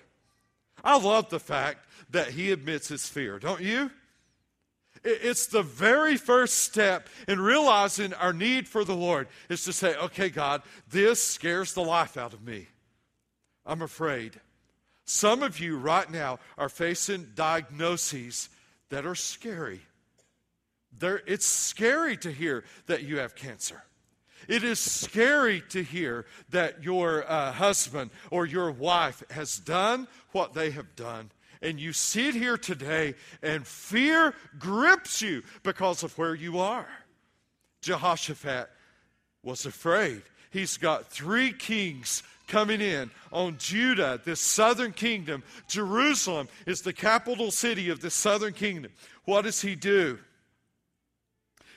I 0.83 0.97
love 0.99 1.29
the 1.29 1.39
fact 1.39 1.85
that 2.09 2.29
he 2.29 2.51
admits 2.51 2.87
his 2.87 3.07
fear, 3.07 3.39
don't 3.39 3.61
you? 3.61 3.91
It's 5.03 5.47
the 5.47 5.63
very 5.63 6.15
first 6.15 6.59
step 6.59 7.09
in 7.27 7.39
realizing 7.39 8.13
our 8.13 8.33
need 8.33 8.67
for 8.67 8.83
the 8.83 8.95
Lord 8.95 9.27
is 9.49 9.63
to 9.65 9.73
say, 9.73 9.95
okay, 9.95 10.29
God, 10.29 10.61
this 10.89 11.23
scares 11.23 11.73
the 11.73 11.83
life 11.83 12.17
out 12.17 12.33
of 12.33 12.45
me. 12.45 12.67
I'm 13.65 13.81
afraid. 13.81 14.39
Some 15.05 15.41
of 15.41 15.59
you 15.59 15.77
right 15.77 16.09
now 16.09 16.39
are 16.57 16.69
facing 16.69 17.29
diagnoses 17.35 18.49
that 18.89 19.05
are 19.05 19.15
scary. 19.15 19.81
They're, 20.97 21.21
it's 21.25 21.45
scary 21.47 22.17
to 22.17 22.31
hear 22.31 22.63
that 22.85 23.03
you 23.03 23.17
have 23.17 23.33
cancer. 23.33 23.81
It 24.47 24.63
is 24.63 24.79
scary 24.79 25.61
to 25.69 25.83
hear 25.83 26.25
that 26.49 26.83
your 26.83 27.29
uh, 27.29 27.51
husband 27.51 28.11
or 28.29 28.45
your 28.45 28.71
wife 28.71 29.23
has 29.29 29.57
done 29.57 30.07
what 30.31 30.53
they 30.53 30.71
have 30.71 30.95
done. 30.95 31.31
And 31.61 31.79
you 31.79 31.93
sit 31.93 32.33
here 32.33 32.57
today 32.57 33.13
and 33.43 33.67
fear 33.67 34.33
grips 34.57 35.21
you 35.21 35.43
because 35.63 36.03
of 36.03 36.17
where 36.17 36.33
you 36.33 36.59
are. 36.59 36.87
Jehoshaphat 37.81 38.69
was 39.43 39.65
afraid. 39.65 40.23
He's 40.49 40.77
got 40.77 41.07
three 41.11 41.53
kings 41.53 42.23
coming 42.47 42.81
in 42.81 43.09
on 43.31 43.57
Judah, 43.57 44.19
this 44.23 44.41
southern 44.41 44.91
kingdom. 44.91 45.43
Jerusalem 45.67 46.49
is 46.65 46.81
the 46.81 46.93
capital 46.93 47.51
city 47.51 47.89
of 47.89 48.01
the 48.01 48.09
southern 48.09 48.53
kingdom. 48.53 48.91
What 49.23 49.43
does 49.43 49.61
he 49.61 49.75
do? 49.75 50.19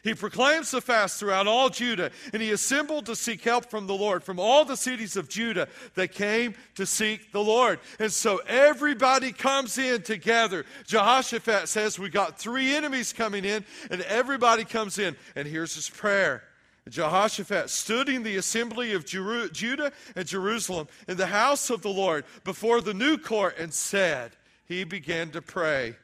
He 0.05 0.13
proclaims 0.13 0.71
the 0.71 0.83
fast 0.83 1.19
throughout 1.19 1.47
all 1.47 1.71
Judah, 1.71 2.11
and 2.35 2.43
he 2.43 2.53
assembled 2.53 3.07
to 3.07 3.17
seek 3.17 3.43
help 3.43 3.71
from 3.71 3.87
the 3.87 3.95
Lord. 3.95 4.23
From 4.23 4.39
all 4.39 4.67
the 4.67 4.77
cities 4.77 5.17
of 5.17 5.31
Judah, 5.31 5.67
they 5.95 6.09
came 6.09 6.55
to 6.75 6.85
seek 6.85 7.33
the 7.33 7.43
Lord. 7.43 7.81
And 7.99 8.13
so 8.13 8.43
everybody 8.47 9.33
comes 9.33 9.79
in 9.79 10.03
together. 10.03 10.67
Jehoshaphat 10.87 11.69
says, 11.69 11.99
We 11.99 12.11
got 12.11 12.39
three 12.39 12.75
enemies 12.77 13.15
coming 13.15 13.47
in, 13.47 13.65
and 13.91 14.03
everybody 14.03 14.67
comes 14.67 14.99
in. 14.99 15.17
And 15.37 15.49
here's 15.49 15.75
his 15.75 15.89
prayer. 15.89 16.43
Jehoshaphat 16.87 17.71
stood 17.71 18.11
in 18.11 18.25
the 18.25 18.37
assembly 18.37 18.93
of 18.93 19.07
Judah 19.07 19.91
and 20.15 20.27
Jerusalem 20.27 20.87
in 21.09 21.17
the 21.17 21.29
house 21.29 21.71
of 21.71 21.81
the 21.81 21.89
Lord 21.89 22.27
before 22.45 22.83
the 22.83 22.93
new 22.93 23.17
court 23.17 23.57
and 23.59 23.73
said, 23.73 24.33
He 24.67 24.85
began 24.85 25.31
to 25.31 25.41
pray, 25.41 25.97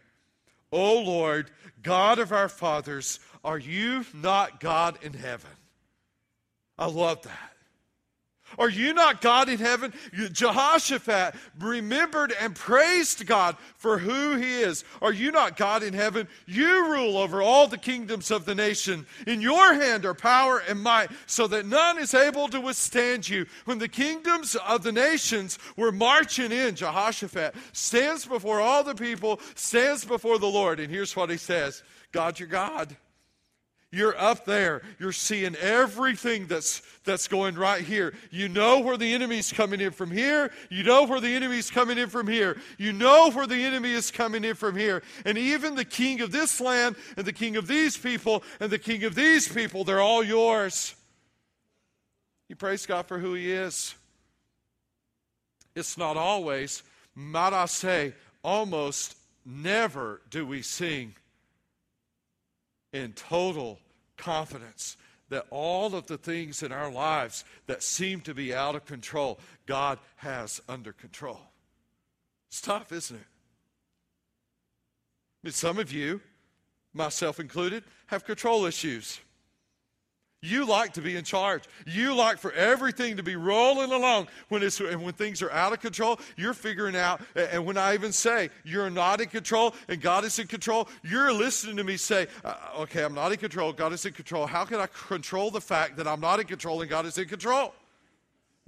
O 0.72 1.02
Lord, 1.02 1.50
God 1.82 2.18
of 2.18 2.32
our 2.32 2.48
fathers, 2.48 3.20
are 3.44 3.58
you 3.58 4.04
not 4.14 4.60
God 4.60 4.98
in 5.02 5.12
heaven? 5.12 5.50
I 6.78 6.86
love 6.86 7.22
that. 7.22 7.49
Are 8.58 8.68
you 8.68 8.92
not 8.92 9.20
God 9.20 9.48
in 9.48 9.58
heaven? 9.58 9.92
Jehoshaphat 10.32 11.34
remembered 11.58 12.32
and 12.40 12.54
praised 12.54 13.26
God 13.26 13.56
for 13.76 13.98
who 13.98 14.36
he 14.36 14.60
is. 14.60 14.84
Are 15.00 15.12
you 15.12 15.30
not 15.30 15.56
God 15.56 15.82
in 15.82 15.94
heaven? 15.94 16.28
You 16.46 16.90
rule 16.90 17.16
over 17.18 17.42
all 17.42 17.66
the 17.66 17.78
kingdoms 17.78 18.30
of 18.30 18.44
the 18.44 18.54
nation. 18.54 19.06
In 19.26 19.40
your 19.40 19.74
hand 19.74 20.04
are 20.04 20.14
power 20.14 20.62
and 20.68 20.82
might, 20.82 21.10
so 21.26 21.46
that 21.46 21.66
none 21.66 21.98
is 21.98 22.14
able 22.14 22.48
to 22.48 22.60
withstand 22.60 23.28
you. 23.28 23.46
When 23.64 23.78
the 23.78 23.88
kingdoms 23.88 24.56
of 24.56 24.82
the 24.82 24.92
nations 24.92 25.58
were 25.76 25.92
marching 25.92 26.52
in, 26.52 26.74
Jehoshaphat 26.74 27.54
stands 27.72 28.26
before 28.26 28.60
all 28.60 28.84
the 28.84 28.94
people, 28.94 29.40
stands 29.54 30.04
before 30.04 30.38
the 30.38 30.46
Lord, 30.46 30.80
and 30.80 30.90
here's 30.90 31.14
what 31.14 31.30
he 31.30 31.36
says 31.36 31.82
God, 32.12 32.38
your 32.38 32.48
God. 32.48 32.96
You're 33.92 34.16
up 34.16 34.44
there. 34.44 34.82
You're 35.00 35.10
seeing 35.10 35.56
everything 35.56 36.46
that's, 36.46 36.80
that's 37.04 37.26
going 37.26 37.56
right 37.56 37.82
here. 37.82 38.14
You 38.30 38.48
know 38.48 38.78
where 38.78 38.96
the 38.96 39.12
enemy's 39.12 39.52
coming 39.52 39.80
in 39.80 39.90
from 39.90 40.12
here. 40.12 40.52
You 40.68 40.84
know 40.84 41.06
where 41.06 41.20
the 41.20 41.34
enemy's 41.34 41.70
coming 41.70 41.98
in 41.98 42.08
from 42.08 42.28
here. 42.28 42.56
You 42.78 42.92
know 42.92 43.32
where 43.32 43.48
the 43.48 43.60
enemy 43.60 43.90
is 43.90 44.12
coming 44.12 44.44
in 44.44 44.54
from 44.54 44.76
here. 44.76 45.02
And 45.24 45.36
even 45.36 45.74
the 45.74 45.84
king 45.84 46.20
of 46.20 46.30
this 46.30 46.60
land 46.60 46.94
and 47.16 47.26
the 47.26 47.32
king 47.32 47.56
of 47.56 47.66
these 47.66 47.96
people 47.96 48.44
and 48.60 48.70
the 48.70 48.78
king 48.78 49.02
of 49.02 49.16
these 49.16 49.48
people, 49.48 49.82
they're 49.82 50.00
all 50.00 50.22
yours. 50.22 50.94
You 52.48 52.54
praise 52.54 52.86
God 52.86 53.06
for 53.06 53.18
who 53.18 53.34
he 53.34 53.50
is. 53.50 53.94
It's 55.74 55.98
not 55.98 56.16
always, 56.16 56.84
might 57.16 57.52
I 57.52 57.66
say, 57.66 58.14
almost 58.44 59.16
never 59.44 60.20
do 60.30 60.46
we 60.46 60.62
sing 60.62 61.14
in 62.92 63.12
total 63.12 63.78
confidence 64.16 64.96
that 65.28 65.46
all 65.50 65.94
of 65.94 66.06
the 66.06 66.18
things 66.18 66.62
in 66.62 66.72
our 66.72 66.90
lives 66.90 67.44
that 67.66 67.82
seem 67.82 68.20
to 68.22 68.34
be 68.34 68.54
out 68.54 68.74
of 68.74 68.84
control, 68.84 69.38
God 69.66 69.98
has 70.16 70.60
under 70.68 70.92
control. 70.92 71.40
It's 72.48 72.60
tough, 72.60 72.92
isn't 72.92 73.16
it? 73.16 73.26
I 75.42 75.46
mean, 75.46 75.52
some 75.52 75.78
of 75.78 75.92
you, 75.92 76.20
myself 76.92 77.38
included, 77.38 77.84
have 78.08 78.24
control 78.24 78.66
issues. 78.66 79.20
You 80.42 80.64
like 80.64 80.94
to 80.94 81.02
be 81.02 81.16
in 81.16 81.24
charge. 81.24 81.64
You 81.86 82.14
like 82.14 82.38
for 82.38 82.52
everything 82.52 83.18
to 83.18 83.22
be 83.22 83.36
rolling 83.36 83.92
along. 83.92 84.28
When, 84.48 84.62
it's, 84.62 84.80
and 84.80 85.02
when 85.02 85.12
things 85.12 85.42
are 85.42 85.50
out 85.50 85.74
of 85.74 85.80
control, 85.80 86.18
you're 86.36 86.54
figuring 86.54 86.96
out. 86.96 87.20
And 87.36 87.66
when 87.66 87.76
I 87.76 87.92
even 87.92 88.10
say 88.10 88.48
you're 88.64 88.88
not 88.88 89.20
in 89.20 89.28
control 89.28 89.74
and 89.88 90.00
God 90.00 90.24
is 90.24 90.38
in 90.38 90.46
control, 90.46 90.88
you're 91.02 91.32
listening 91.32 91.76
to 91.76 91.84
me 91.84 91.98
say, 91.98 92.26
uh, 92.42 92.54
okay, 92.78 93.04
I'm 93.04 93.14
not 93.14 93.32
in 93.32 93.38
control. 93.38 93.72
God 93.72 93.92
is 93.92 94.06
in 94.06 94.14
control. 94.14 94.46
How 94.46 94.64
can 94.64 94.80
I 94.80 94.86
control 94.86 95.50
the 95.50 95.60
fact 95.60 95.96
that 95.98 96.08
I'm 96.08 96.20
not 96.20 96.40
in 96.40 96.46
control 96.46 96.80
and 96.80 96.88
God 96.88 97.04
is 97.04 97.18
in 97.18 97.28
control? 97.28 97.74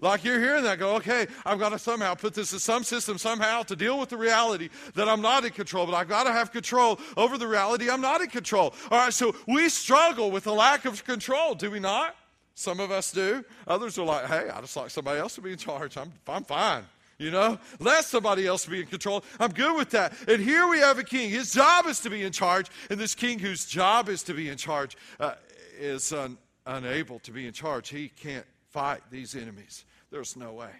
Like 0.02 0.24
you're 0.24 0.40
hearing 0.40 0.64
that, 0.64 0.80
go, 0.80 0.96
okay, 0.96 1.28
I've 1.46 1.60
got 1.60 1.68
to 1.70 1.78
somehow 1.78 2.14
put 2.14 2.34
this 2.34 2.52
in 2.52 2.58
some 2.58 2.82
system 2.82 3.18
somehow 3.18 3.62
to 3.62 3.76
deal 3.76 3.98
with 3.98 4.08
the 4.08 4.16
reality 4.16 4.68
that 4.94 5.08
I'm 5.08 5.22
not 5.22 5.44
in 5.44 5.50
control, 5.50 5.86
but 5.86 5.94
I've 5.94 6.08
got 6.08 6.24
to 6.24 6.32
have 6.32 6.50
control 6.50 6.98
over 7.16 7.38
the 7.38 7.46
reality 7.46 7.88
I'm 7.88 8.00
not 8.00 8.20
in 8.20 8.28
control. 8.28 8.74
All 8.90 8.98
right, 8.98 9.12
so 9.12 9.34
we 9.46 9.68
struggle 9.68 10.32
with 10.32 10.42
the 10.42 10.52
lack 10.52 10.84
of 10.86 11.04
control, 11.04 11.54
do 11.54 11.70
we 11.70 11.78
not? 11.78 12.16
Some 12.54 12.80
of 12.80 12.90
us 12.90 13.12
do. 13.12 13.44
Others 13.68 13.96
are 13.98 14.04
like, 14.04 14.26
hey, 14.26 14.50
I 14.52 14.60
just 14.60 14.76
like 14.76 14.90
somebody 14.90 15.20
else 15.20 15.36
to 15.36 15.40
be 15.40 15.52
in 15.52 15.58
charge. 15.58 15.96
I'm, 15.96 16.12
I'm 16.26 16.44
fine. 16.44 16.82
You 17.18 17.30
know, 17.30 17.58
let 17.78 18.04
somebody 18.04 18.46
else 18.48 18.66
be 18.66 18.80
in 18.80 18.86
control. 18.86 19.22
I'm 19.38 19.52
good 19.52 19.76
with 19.76 19.90
that. 19.90 20.12
And 20.26 20.42
here 20.42 20.66
we 20.66 20.80
have 20.80 20.98
a 20.98 21.04
king. 21.04 21.30
His 21.30 21.52
job 21.52 21.86
is 21.86 22.00
to 22.00 22.10
be 22.10 22.24
in 22.24 22.32
charge. 22.32 22.66
And 22.90 22.98
this 22.98 23.14
king, 23.14 23.38
whose 23.38 23.64
job 23.64 24.08
is 24.08 24.24
to 24.24 24.34
be 24.34 24.48
in 24.48 24.56
charge, 24.56 24.96
uh, 25.20 25.34
is 25.78 26.12
un- 26.12 26.36
unable 26.66 27.20
to 27.20 27.30
be 27.30 27.46
in 27.46 27.52
charge. 27.52 27.88
He 27.88 28.08
can't 28.08 28.44
fight 28.70 29.02
these 29.10 29.36
enemies. 29.36 29.84
There's 30.12 30.36
no 30.36 30.52
way. 30.52 30.70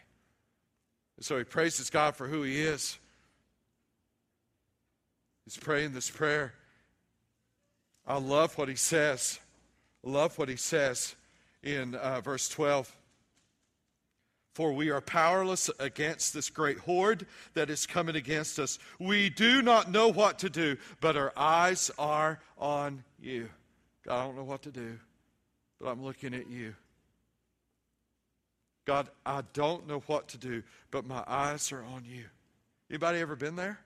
And 1.16 1.24
so 1.24 1.38
he 1.38 1.44
praises 1.44 1.88
God 1.88 2.14
for 2.14 2.28
who 2.28 2.42
he 2.42 2.60
is. 2.60 2.98
He's 5.44 5.56
praying 5.56 5.94
this 5.94 6.10
prayer. 6.10 6.52
I 8.06 8.18
love 8.18 8.58
what 8.58 8.68
he 8.68 8.76
says. 8.76 9.40
I 10.06 10.10
love 10.10 10.38
what 10.38 10.50
he 10.50 10.56
says 10.56 11.16
in 11.62 11.94
uh, 11.94 12.20
verse 12.20 12.48
12. 12.50 12.94
For 14.54 14.74
we 14.74 14.90
are 14.90 15.00
powerless 15.00 15.70
against 15.80 16.34
this 16.34 16.50
great 16.50 16.78
horde 16.80 17.26
that 17.54 17.70
is 17.70 17.86
coming 17.86 18.16
against 18.16 18.58
us. 18.58 18.78
We 18.98 19.30
do 19.30 19.62
not 19.62 19.90
know 19.90 20.08
what 20.08 20.40
to 20.40 20.50
do, 20.50 20.76
but 21.00 21.16
our 21.16 21.32
eyes 21.38 21.90
are 21.98 22.38
on 22.58 23.02
you. 23.18 23.48
God, 24.04 24.20
I 24.20 24.26
don't 24.26 24.36
know 24.36 24.44
what 24.44 24.62
to 24.62 24.70
do, 24.70 24.98
but 25.80 25.88
I'm 25.88 26.04
looking 26.04 26.34
at 26.34 26.50
you. 26.50 26.74
God, 28.84 29.08
I 29.24 29.42
don't 29.52 29.86
know 29.86 30.02
what 30.06 30.28
to 30.28 30.38
do, 30.38 30.62
but 30.90 31.06
my 31.06 31.22
eyes 31.26 31.70
are 31.72 31.82
on 31.82 32.04
you. 32.04 32.24
Anybody 32.90 33.20
ever 33.20 33.36
been 33.36 33.56
there? 33.56 33.78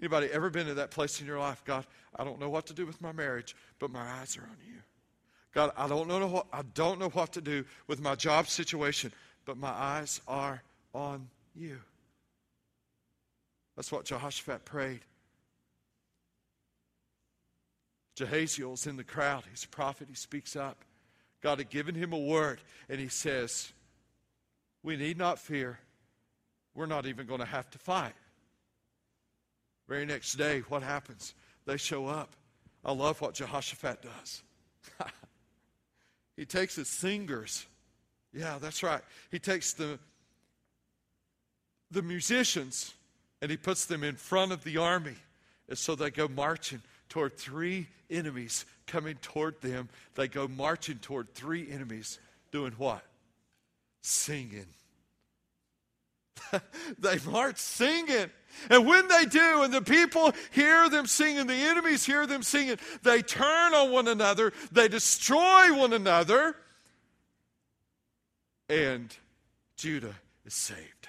Anybody 0.00 0.28
ever 0.32 0.50
been 0.50 0.66
to 0.66 0.74
that 0.74 0.90
place 0.90 1.20
in 1.20 1.26
your 1.26 1.38
life? 1.38 1.62
God, 1.64 1.86
I 2.14 2.24
don't 2.24 2.40
know 2.40 2.48
what 2.48 2.66
to 2.66 2.74
do 2.74 2.86
with 2.86 3.00
my 3.00 3.12
marriage, 3.12 3.56
but 3.78 3.90
my 3.90 4.20
eyes 4.20 4.36
are 4.36 4.42
on 4.42 4.56
you. 4.66 4.80
God, 5.52 5.72
I 5.76 5.88
don't 5.88 6.08
know 6.08 6.26
what 6.26 6.46
I 6.52 6.62
don't 6.74 7.00
know 7.00 7.08
what 7.08 7.32
to 7.32 7.40
do 7.40 7.64
with 7.86 8.00
my 8.00 8.14
job 8.14 8.48
situation, 8.48 9.12
but 9.44 9.56
my 9.56 9.70
eyes 9.70 10.20
are 10.28 10.62
on 10.94 11.28
you. 11.54 11.78
That's 13.74 13.90
what 13.90 14.04
Jehoshaphat 14.04 14.64
prayed. 14.64 15.00
Jahaziel's 18.16 18.86
in 18.86 18.96
the 18.96 19.04
crowd. 19.04 19.44
He's 19.48 19.64
a 19.64 19.68
prophet. 19.68 20.08
He 20.08 20.16
speaks 20.16 20.56
up. 20.56 20.84
God 21.42 21.58
had 21.58 21.70
given 21.70 21.94
him 21.94 22.12
a 22.12 22.18
word, 22.18 22.60
and 22.88 22.98
he 23.00 23.08
says, 23.08 23.72
We 24.82 24.96
need 24.96 25.18
not 25.18 25.38
fear. 25.38 25.78
We're 26.74 26.86
not 26.86 27.06
even 27.06 27.26
going 27.26 27.40
to 27.40 27.46
have 27.46 27.70
to 27.70 27.78
fight. 27.78 28.14
Very 29.88 30.04
next 30.04 30.34
day, 30.34 30.60
what 30.68 30.82
happens? 30.82 31.34
They 31.64 31.76
show 31.76 32.06
up. 32.06 32.34
I 32.84 32.92
love 32.92 33.20
what 33.20 33.34
Jehoshaphat 33.34 34.02
does. 34.02 34.42
he 36.36 36.44
takes 36.44 36.76
his 36.76 36.88
singers. 36.88 37.66
Yeah, 38.32 38.58
that's 38.60 38.82
right. 38.82 39.00
He 39.30 39.38
takes 39.38 39.72
the, 39.72 39.98
the 41.90 42.02
musicians 42.02 42.94
and 43.40 43.50
he 43.50 43.56
puts 43.56 43.86
them 43.86 44.04
in 44.04 44.16
front 44.16 44.52
of 44.52 44.62
the 44.64 44.76
army. 44.76 45.16
And 45.68 45.76
so 45.76 45.94
they 45.94 46.10
go 46.10 46.28
marching 46.28 46.82
toward 47.08 47.36
three 47.36 47.88
enemies 48.10 48.64
coming 48.86 49.16
toward 49.22 49.60
them. 49.60 49.88
They 50.14 50.28
go 50.28 50.48
marching 50.48 50.98
toward 50.98 51.34
three 51.34 51.70
enemies, 51.70 52.18
doing 52.50 52.72
what? 52.78 53.02
Singing. 54.02 54.66
they 56.98 57.18
march 57.26 57.58
singing. 57.58 58.30
And 58.70 58.86
when 58.86 59.08
they 59.08 59.24
do, 59.26 59.62
and 59.62 59.72
the 59.72 59.82
people 59.82 60.32
hear 60.50 60.88
them 60.88 61.06
singing, 61.06 61.46
the 61.46 61.54
enemies 61.54 62.04
hear 62.04 62.26
them 62.26 62.42
singing, 62.42 62.78
they 63.02 63.22
turn 63.22 63.74
on 63.74 63.92
one 63.92 64.08
another, 64.08 64.52
they 64.72 64.88
destroy 64.88 65.76
one 65.76 65.92
another, 65.92 66.56
and 68.68 69.14
Judah 69.76 70.14
is 70.44 70.54
saved. 70.54 71.08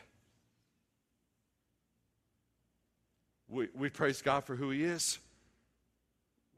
We, 3.47 3.67
we 3.73 3.89
praise 3.89 4.21
God 4.21 4.43
for 4.43 4.55
who 4.55 4.69
He 4.69 4.83
is. 4.83 5.17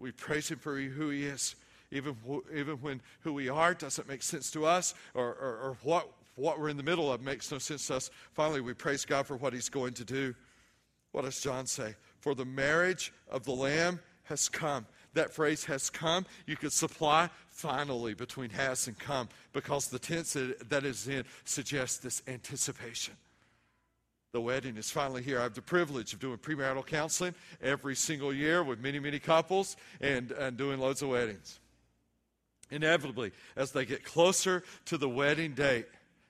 We 0.02 0.12
praise 0.12 0.50
Him 0.50 0.58
for 0.58 0.78
who 0.78 1.10
He 1.10 1.26
is, 1.26 1.56
even, 1.92 2.16
even 2.54 2.78
when 2.78 3.02
who 3.22 3.34
we 3.34 3.50
are 3.50 3.74
doesn't 3.74 4.08
make 4.08 4.24
sense 4.24 4.50
to 4.52 4.66
us, 4.66 4.94
or, 5.14 5.28
or, 5.28 5.58
or 5.62 5.78
what, 5.84 6.10
what 6.36 6.60
we're 6.60 6.70
in 6.70 6.78
the 6.78 6.84
middle 6.84 7.12
of 7.12 7.22
makes 7.22 7.52
no 7.52 7.58
sense 7.58 7.88
to 7.88 7.96
us. 7.96 8.10
Finally, 8.34 8.62
we 8.62 8.74
praise 8.74 9.06
God 9.06 9.28
for 9.28 9.38
what 9.38 9.54
He's 9.54 9.70
going 9.70 9.94
to 9.94 10.06
do. 10.06 10.34
What 11.12 11.26
does 11.26 11.40
John 11.42 11.68
say? 11.68 11.96
For 12.20 12.36
the 12.36 12.46
marriage 12.46 13.14
of 13.30 13.44
the 13.44 13.52
Lamb 13.52 14.00
has 14.24 14.50
come. 14.50 14.86
That 15.14 15.34
phrase 15.34 15.66
has 15.66 15.90
come, 15.90 16.26
you 16.46 16.56
could 16.56 16.72
supply 16.72 17.30
finally 17.50 18.14
between 18.14 18.50
has 18.52 18.88
and 18.88 18.98
come 18.98 19.28
because 19.52 19.88
the 19.88 20.00
tense 20.00 20.34
that 20.70 20.86
is 20.86 21.08
in 21.08 21.26
suggests 21.44 21.98
this 21.98 22.22
anticipation. 22.28 23.16
The 24.34 24.39
wedding 24.39 24.78
is 24.78 24.89
finally 24.89 25.22
here. 25.22 25.39
I 25.39 25.44
have 25.44 25.56
the 25.56 25.62
privilege 25.62 26.13
of 26.13 26.20
doing 26.20 26.38
premarital 26.38 26.86
counseling 26.86 27.36
every 27.62 27.98
single 27.98 28.34
year 28.34 28.63
with 28.63 28.80
many, 28.80 28.98
many 28.98 29.20
couples 29.20 29.76
and, 30.00 30.32
and 30.32 30.56
doing 30.56 30.80
loads 30.80 31.02
of 31.02 31.10
weddings. 31.10 31.60
Inevitably, 32.70 33.34
as 33.58 33.74
they 33.74 33.84
get 33.84 34.06
closer 34.06 34.63
to 34.86 34.98
the 34.98 35.10
wedding 35.10 35.54
date, 35.54 35.86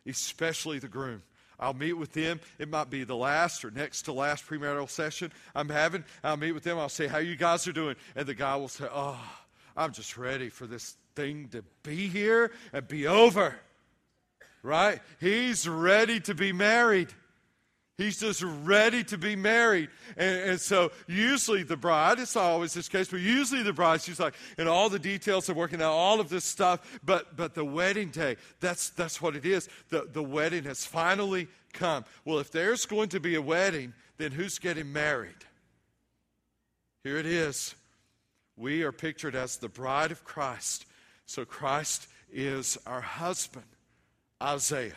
especially 0.08 0.80
the 0.80 0.88
groom, 0.88 1.22
I'll 1.60 1.76
meet 1.76 1.94
with 1.94 2.14
them. 2.14 2.40
It 2.58 2.70
might 2.70 2.90
be 2.90 3.04
the 3.04 3.16
last 3.16 3.64
or 3.64 3.70
next 3.70 4.02
to 4.04 4.14
last 4.14 4.48
premarital 4.48 4.90
session 4.90 5.32
I'm 5.54 5.70
having. 5.70 6.04
I'll 6.24 6.38
meet 6.38 6.54
with 6.54 6.64
them. 6.64 6.80
I'll 6.80 6.90
say, 6.90 7.06
How 7.06 7.20
you 7.20 7.36
guys 7.36 7.68
are 7.68 7.72
doing? 7.72 7.96
And 8.16 8.26
the 8.26 8.34
guy 8.34 8.56
will 8.56 8.68
say, 8.68 8.88
Oh, 8.92 9.22
I'm 9.78 9.94
just 9.94 10.18
ready 10.18 10.50
for 10.50 10.66
this 10.66 10.98
thing 11.16 11.50
to 11.50 11.64
be 11.84 12.08
here 12.08 12.52
and 12.74 12.88
be 12.88 13.06
over. 13.06 13.56
Right? 14.64 15.02
He's 15.20 15.68
ready 15.68 16.20
to 16.22 16.34
be 16.34 16.52
married. 16.52 17.14
He's 18.02 18.20
just 18.20 18.42
ready 18.42 19.04
to 19.06 19.18
be 19.18 19.36
married. 19.36 19.90
And, 20.18 20.50
and, 20.50 20.60
so, 20.60 20.92
usually, 21.08 21.62
the 21.62 21.78
bride, 21.78 22.18
it's 22.18 22.34
not 22.34 22.46
always 22.46 22.74
this 22.74 22.90
case, 22.90 23.08
but 23.08 23.20
usually 23.20 23.62
the 23.62 23.74
bride, 23.74 24.02
she's 24.02 24.20
like, 24.20 24.34
in 24.58 24.68
all 24.68 24.90
the 24.90 24.98
details 24.98 25.48
of 25.50 25.56
working 25.56 25.84
out 25.84 25.92
all 25.92 26.20
of 26.20 26.28
this 26.28 26.44
stuff, 26.44 27.00
but, 27.04 27.38
but 27.38 27.54
the 27.54 27.64
wedding 27.64 28.10
day, 28.10 28.38
that's, 28.60 28.90
that's 28.90 29.22
what 29.22 29.36
it 29.36 29.46
is. 29.46 29.70
The, 29.90 30.10
the 30.12 30.24
wedding 30.24 30.64
has 30.64 30.84
finally 30.84 31.48
come. 31.74 32.04
Well, 32.26 32.40
if 32.40 32.52
there's 32.52 32.88
going 32.88 33.10
to 33.10 33.20
be 33.20 33.36
a 33.36 33.42
wedding, 33.42 33.94
then 34.18 34.32
who's 34.32 34.58
getting 34.58 34.92
married? 34.92 35.36
Here 37.04 37.18
it 37.18 37.28
is. 37.28 37.76
We 38.58 38.82
are 38.82 38.92
pictured 38.92 39.36
as 39.36 39.58
the 39.58 39.70
bride 39.70 40.12
of 40.12 40.24
Christ. 40.24 40.88
So, 41.28 41.46
Christ 41.46 42.08
is 42.34 42.80
our 42.88 43.02
husband, 43.02 43.66
Isaiah. 44.42 44.94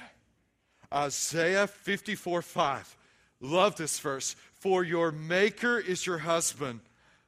Isaiah 0.94 1.66
54 1.66 2.42
5. 2.42 2.96
Love 3.40 3.76
this 3.76 3.98
verse. 3.98 4.36
For 4.52 4.84
your 4.84 5.12
maker 5.12 5.78
is 5.78 6.06
your 6.06 6.18
husband. 6.18 6.80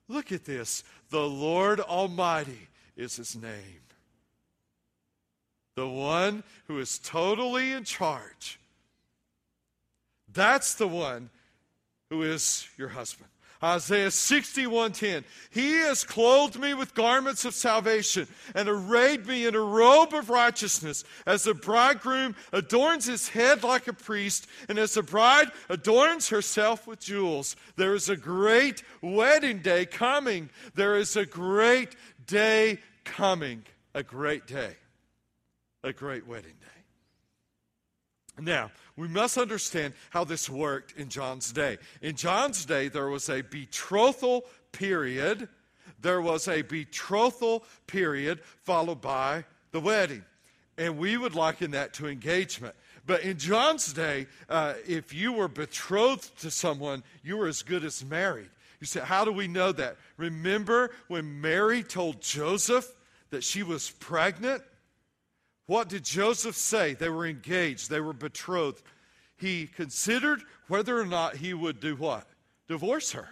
Look 0.09 0.33
at 0.33 0.45
this. 0.45 0.85
The 1.11 1.27
Lord 1.27 1.81
Almighty 1.81 2.69
is 2.97 3.17
his 3.17 3.37
name. 3.37 3.83
The 5.75 5.89
one 5.89 6.43
who 6.69 6.79
is 6.79 6.99
totally 6.99 7.73
in 7.73 7.85
charge. 7.85 8.59
That's 10.33 10.75
the 10.75 10.89
one 10.89 11.29
who 12.09 12.23
is 12.23 12.67
your 12.79 12.89
husband. 12.89 13.29
Isaiah 13.67 14.11
61:10 14.11 15.25
He 15.51 15.73
has 15.73 16.05
clothed 16.05 16.59
me 16.59 16.73
with 16.73 16.95
garments 16.95 17.45
of 17.45 17.53
salvation 17.55 18.29
and 18.55 18.69
arrayed 18.69 19.27
me 19.27 19.45
in 19.45 19.57
a 19.57 19.61
robe 19.61 20.15
of 20.15 20.31
righteousness. 20.31 21.03
As 21.27 21.43
the 21.43 21.55
bridegroom 21.55 22.37
adorns 22.53 23.07
his 23.07 23.29
head 23.29 23.65
like 23.65 23.89
a 23.89 23.93
priest 23.93 24.47
and 24.69 24.79
as 24.79 24.95
the 24.95 25.03
bride 25.03 25.49
adorns 25.69 26.29
herself 26.29 26.87
with 26.87 27.01
jewels 27.01 27.57
there 27.75 27.95
is 27.95 28.09
a 28.09 28.17
great 28.17 28.85
wedding 29.03 29.59
day 29.59 29.85
coming. 29.85 30.49
There 30.75 30.97
is 30.97 31.17
a 31.17 31.27
great 31.27 31.97
day 32.25 32.79
coming. 33.05 33.65
A 33.95 34.05
great 34.05 34.47
day. 34.47 34.77
A 35.83 35.93
great 35.93 36.27
wedding 36.27 36.55
day. 36.61 36.83
Now, 38.39 38.71
we 38.97 39.09
must 39.09 39.37
understand 39.37 39.95
how 40.11 40.25
this 40.25 40.49
worked 40.49 40.99
in 40.99 41.09
John's 41.09 41.53
day. 41.53 41.79
In 42.01 42.17
John's 42.17 42.65
day, 42.65 42.89
there 42.89 43.09
was 43.09 43.29
a 43.29 43.43
betrothal 43.43 44.47
period. 44.73 45.49
There 46.01 46.23
was 46.23 46.49
a 46.49 46.63
betrothal 46.63 47.65
period 47.87 48.41
followed 48.63 49.03
by 49.03 49.45
the 49.73 49.81
wedding. 49.81 50.25
And 50.79 50.99
we 50.99 51.17
would 51.17 51.35
liken 51.35 51.73
that 51.73 51.93
to 51.95 52.07
engagement. 52.07 52.75
But 53.07 53.23
in 53.23 53.39
John's 53.39 53.93
day, 53.93 54.27
uh, 54.49 54.75
if 54.87 55.15
you 55.15 55.33
were 55.33 55.49
betrothed 55.49 56.41
to 56.41 56.51
someone, 56.51 57.03
you 57.23 57.37
were 57.37 57.47
as 57.47 57.63
good 57.63 57.85
as 57.85 58.05
married. 58.05 58.51
You 58.81 58.87
say, 58.87 59.01
How 59.01 59.25
do 59.25 59.33
we 59.33 59.47
know 59.47 59.73
that? 59.73 59.97
Remember 60.17 60.91
when 61.09 61.41
Mary 61.41 61.83
told 61.83 62.21
Joseph 62.21 62.91
that 63.31 63.45
she 63.45 63.63
was 63.63 63.91
pregnant? 63.91 64.63
What 65.67 65.89
did 65.89 66.05
Joseph 66.05 66.57
say? 66.57 66.95
They 66.95 67.09
were 67.09 67.27
engaged, 67.27 67.91
they 67.91 68.01
were 68.01 68.13
betrothed. 68.13 68.83
He 69.37 69.67
considered 69.67 70.43
whether 70.69 70.99
or 70.99 71.05
not 71.05 71.37
he 71.37 71.53
would 71.53 71.81
do 71.81 71.95
what? 71.95 72.27
Divorce 72.69 73.13
her. 73.13 73.29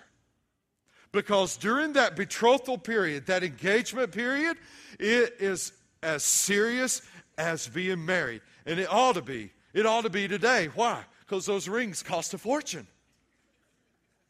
Because 1.13 1.57
during 1.57 1.95
that 1.95 2.17
betrothal 2.17 2.77
period, 2.77 3.27
that 3.27 3.45
engagement 3.45 4.13
period, 4.13 4.57
it 4.99 5.37
is 5.39 5.73
as 6.03 6.25
serious 6.25 7.03
as 7.39 7.69
being 7.69 8.05
married. 8.05 8.43
And 8.67 8.79
it 8.79 8.93
ought 8.93 9.15
to 9.15 9.23
be. 9.23 9.51
It 9.73 9.87
ought 9.87 10.03
to 10.03 10.11
be 10.11 10.29
today. 10.29 10.69
Why? 10.75 11.03
Because 11.21 11.47
those 11.47 11.69
rings 11.69 12.03
cost 12.03 12.35
a 12.35 12.39
fortune. 12.39 12.87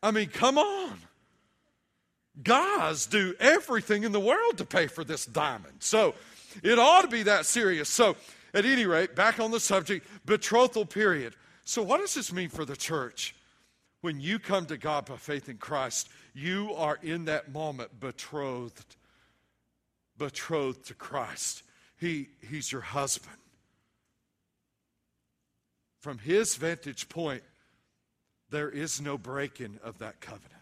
I 0.02 0.10
mean, 0.10 0.28
come 0.28 0.58
on. 0.58 0.98
Guys 2.42 3.06
do 3.06 3.34
everything 3.40 4.04
in 4.04 4.12
the 4.12 4.20
world 4.20 4.58
to 4.58 4.64
pay 4.64 4.86
for 4.86 5.04
this 5.04 5.24
diamond. 5.24 5.76
So, 5.78 6.14
it 6.62 6.78
ought 6.78 7.02
to 7.02 7.08
be 7.08 7.24
that 7.24 7.46
serious. 7.46 7.88
So, 7.88 8.16
at 8.52 8.64
any 8.64 8.86
rate, 8.86 9.16
back 9.16 9.40
on 9.40 9.50
the 9.50 9.60
subject, 9.60 10.06
betrothal 10.24 10.86
period. 10.86 11.34
So, 11.64 11.82
what 11.82 12.00
does 12.00 12.14
this 12.14 12.32
mean 12.32 12.48
for 12.48 12.64
the 12.64 12.76
church? 12.76 13.34
When 14.00 14.20
you 14.20 14.38
come 14.38 14.66
to 14.66 14.76
God 14.76 15.06
by 15.06 15.16
faith 15.16 15.48
in 15.48 15.56
Christ, 15.56 16.08
you 16.34 16.74
are 16.74 16.98
in 17.02 17.24
that 17.24 17.52
moment 17.52 17.98
betrothed, 17.98 18.96
betrothed 20.18 20.86
to 20.86 20.94
Christ. 20.94 21.62
He, 21.98 22.28
he's 22.48 22.70
your 22.70 22.82
husband. 22.82 23.36
From 26.00 26.18
his 26.18 26.56
vantage 26.56 27.08
point, 27.08 27.42
there 28.50 28.68
is 28.68 29.00
no 29.00 29.16
breaking 29.16 29.78
of 29.82 29.98
that 30.00 30.20
covenant. 30.20 30.52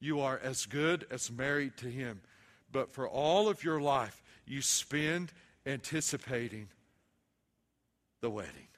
You 0.00 0.20
are 0.20 0.40
as 0.42 0.66
good 0.66 1.06
as 1.10 1.30
married 1.30 1.76
to 1.76 1.86
him. 1.86 2.20
But 2.72 2.92
for 2.92 3.08
all 3.08 3.48
of 3.48 3.62
your 3.62 3.80
life, 3.80 4.20
you 4.46 4.62
spend 4.62 5.32
anticipating 5.66 6.68
the 8.20 8.30
wedding. 8.30 8.68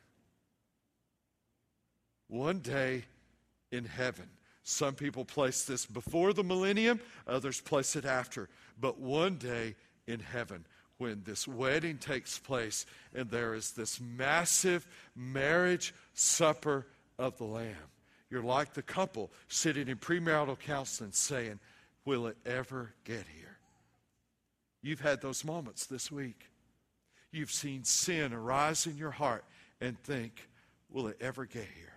One 2.28 2.58
day 2.58 3.04
in 3.70 3.84
heaven, 3.84 4.28
some 4.64 4.94
people 4.94 5.24
place 5.24 5.64
this 5.64 5.86
before 5.86 6.32
the 6.32 6.42
millennium, 6.42 7.00
others 7.26 7.60
place 7.60 7.94
it 7.94 8.04
after. 8.04 8.48
But 8.80 8.98
one 8.98 9.36
day 9.36 9.76
in 10.08 10.18
heaven, 10.20 10.66
when 10.98 11.22
this 11.24 11.46
wedding 11.46 11.98
takes 11.98 12.38
place 12.38 12.86
and 13.14 13.30
there 13.30 13.54
is 13.54 13.72
this 13.72 14.00
massive 14.00 14.86
marriage 15.14 15.94
supper 16.14 16.86
of 17.18 17.36
the 17.38 17.44
Lamb, 17.44 17.76
you're 18.28 18.42
like 18.42 18.74
the 18.74 18.82
couple 18.82 19.30
sitting 19.46 19.88
in 19.88 19.98
premarital 19.98 20.58
counseling 20.58 21.12
saying, 21.12 21.60
Will 22.04 22.26
it 22.26 22.36
ever 22.44 22.92
get 23.04 23.24
here? 23.36 23.45
You've 24.86 25.00
had 25.00 25.20
those 25.20 25.44
moments 25.44 25.86
this 25.86 26.12
week. 26.12 26.48
You've 27.32 27.50
seen 27.50 27.82
sin 27.82 28.32
arise 28.32 28.86
in 28.86 28.96
your 28.96 29.10
heart 29.10 29.44
and 29.80 30.00
think, 30.04 30.48
will 30.88 31.08
it 31.08 31.16
ever 31.20 31.44
get 31.44 31.64
here? 31.64 31.92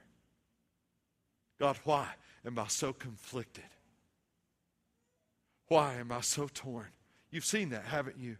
God, 1.60 1.78
why 1.84 2.08
am 2.43 2.58
I 2.58 2.65
so 2.65 2.91
conflicted? 2.91 3.69
Why 5.67 5.97
am 5.97 6.12
I 6.12 6.21
so 6.21 6.49
torn? 6.52 6.88
You've 7.30 7.45
seen 7.45 7.69
that, 7.69 7.84
haven't 7.84 8.17
you? 8.17 8.38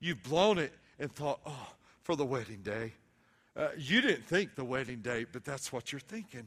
You've 0.00 0.22
blown 0.22 0.58
it 0.58 0.74
and 0.98 1.10
thought, 1.10 1.40
oh, 1.46 1.68
for 2.02 2.14
the 2.14 2.26
wedding 2.26 2.60
day. 2.60 2.92
Uh, 3.56 3.68
you 3.78 4.02
didn't 4.02 4.26
think 4.26 4.54
the 4.54 4.64
wedding 4.64 5.00
day, 5.00 5.24
but 5.32 5.46
that's 5.46 5.72
what 5.72 5.92
you're 5.92 6.00
thinking. 6.00 6.46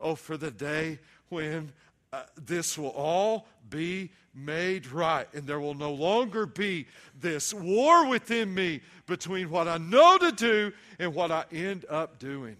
Oh, 0.00 0.14
for 0.14 0.38
the 0.38 0.50
day 0.50 1.00
when 1.28 1.72
uh, 2.16 2.22
this 2.46 2.78
will 2.78 2.90
all 2.90 3.46
be 3.68 4.10
made 4.34 4.86
right. 4.86 5.26
And 5.34 5.46
there 5.46 5.60
will 5.60 5.74
no 5.74 5.92
longer 5.92 6.46
be 6.46 6.86
this 7.20 7.52
war 7.52 8.08
within 8.08 8.54
me 8.54 8.80
between 9.06 9.50
what 9.50 9.68
I 9.68 9.78
know 9.78 10.16
to 10.18 10.32
do 10.32 10.72
and 10.98 11.14
what 11.14 11.30
I 11.30 11.44
end 11.52 11.84
up 11.90 12.18
doing. 12.18 12.56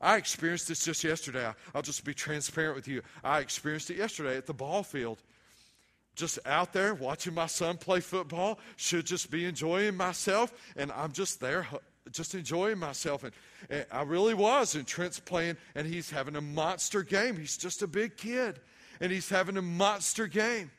I 0.00 0.16
experienced 0.16 0.68
this 0.68 0.84
just 0.84 1.04
yesterday. 1.04 1.50
I'll 1.74 1.82
just 1.82 2.04
be 2.04 2.12
transparent 2.12 2.76
with 2.76 2.88
you. 2.88 3.02
I 3.22 3.38
experienced 3.38 3.90
it 3.90 3.98
yesterday 3.98 4.36
at 4.36 4.46
the 4.46 4.52
ball 4.52 4.82
field. 4.82 5.18
Just 6.16 6.38
out 6.44 6.72
there 6.72 6.94
watching 6.94 7.34
my 7.34 7.46
son 7.46 7.76
play 7.76 8.00
football, 8.00 8.58
should 8.76 9.06
just 9.06 9.30
be 9.30 9.46
enjoying 9.46 9.96
myself, 9.96 10.52
and 10.76 10.92
I'm 10.92 11.12
just 11.12 11.40
there 11.40 11.66
just 12.10 12.34
enjoying 12.34 12.78
myself. 12.78 13.24
And, 13.24 13.32
and, 13.70 13.86
I 13.90 14.02
really 14.02 14.34
was. 14.34 14.74
And 14.74 14.86
Trent's 14.86 15.20
playing, 15.20 15.56
and 15.74 15.86
he's 15.86 16.10
having 16.10 16.36
a 16.36 16.40
monster 16.40 17.02
game. 17.02 17.36
He's 17.36 17.56
just 17.56 17.82
a 17.82 17.86
big 17.86 18.16
kid, 18.16 18.60
and 19.00 19.10
he's 19.10 19.28
having 19.28 19.56
a 19.56 19.62
monster 19.62 20.26
game. 20.26 20.70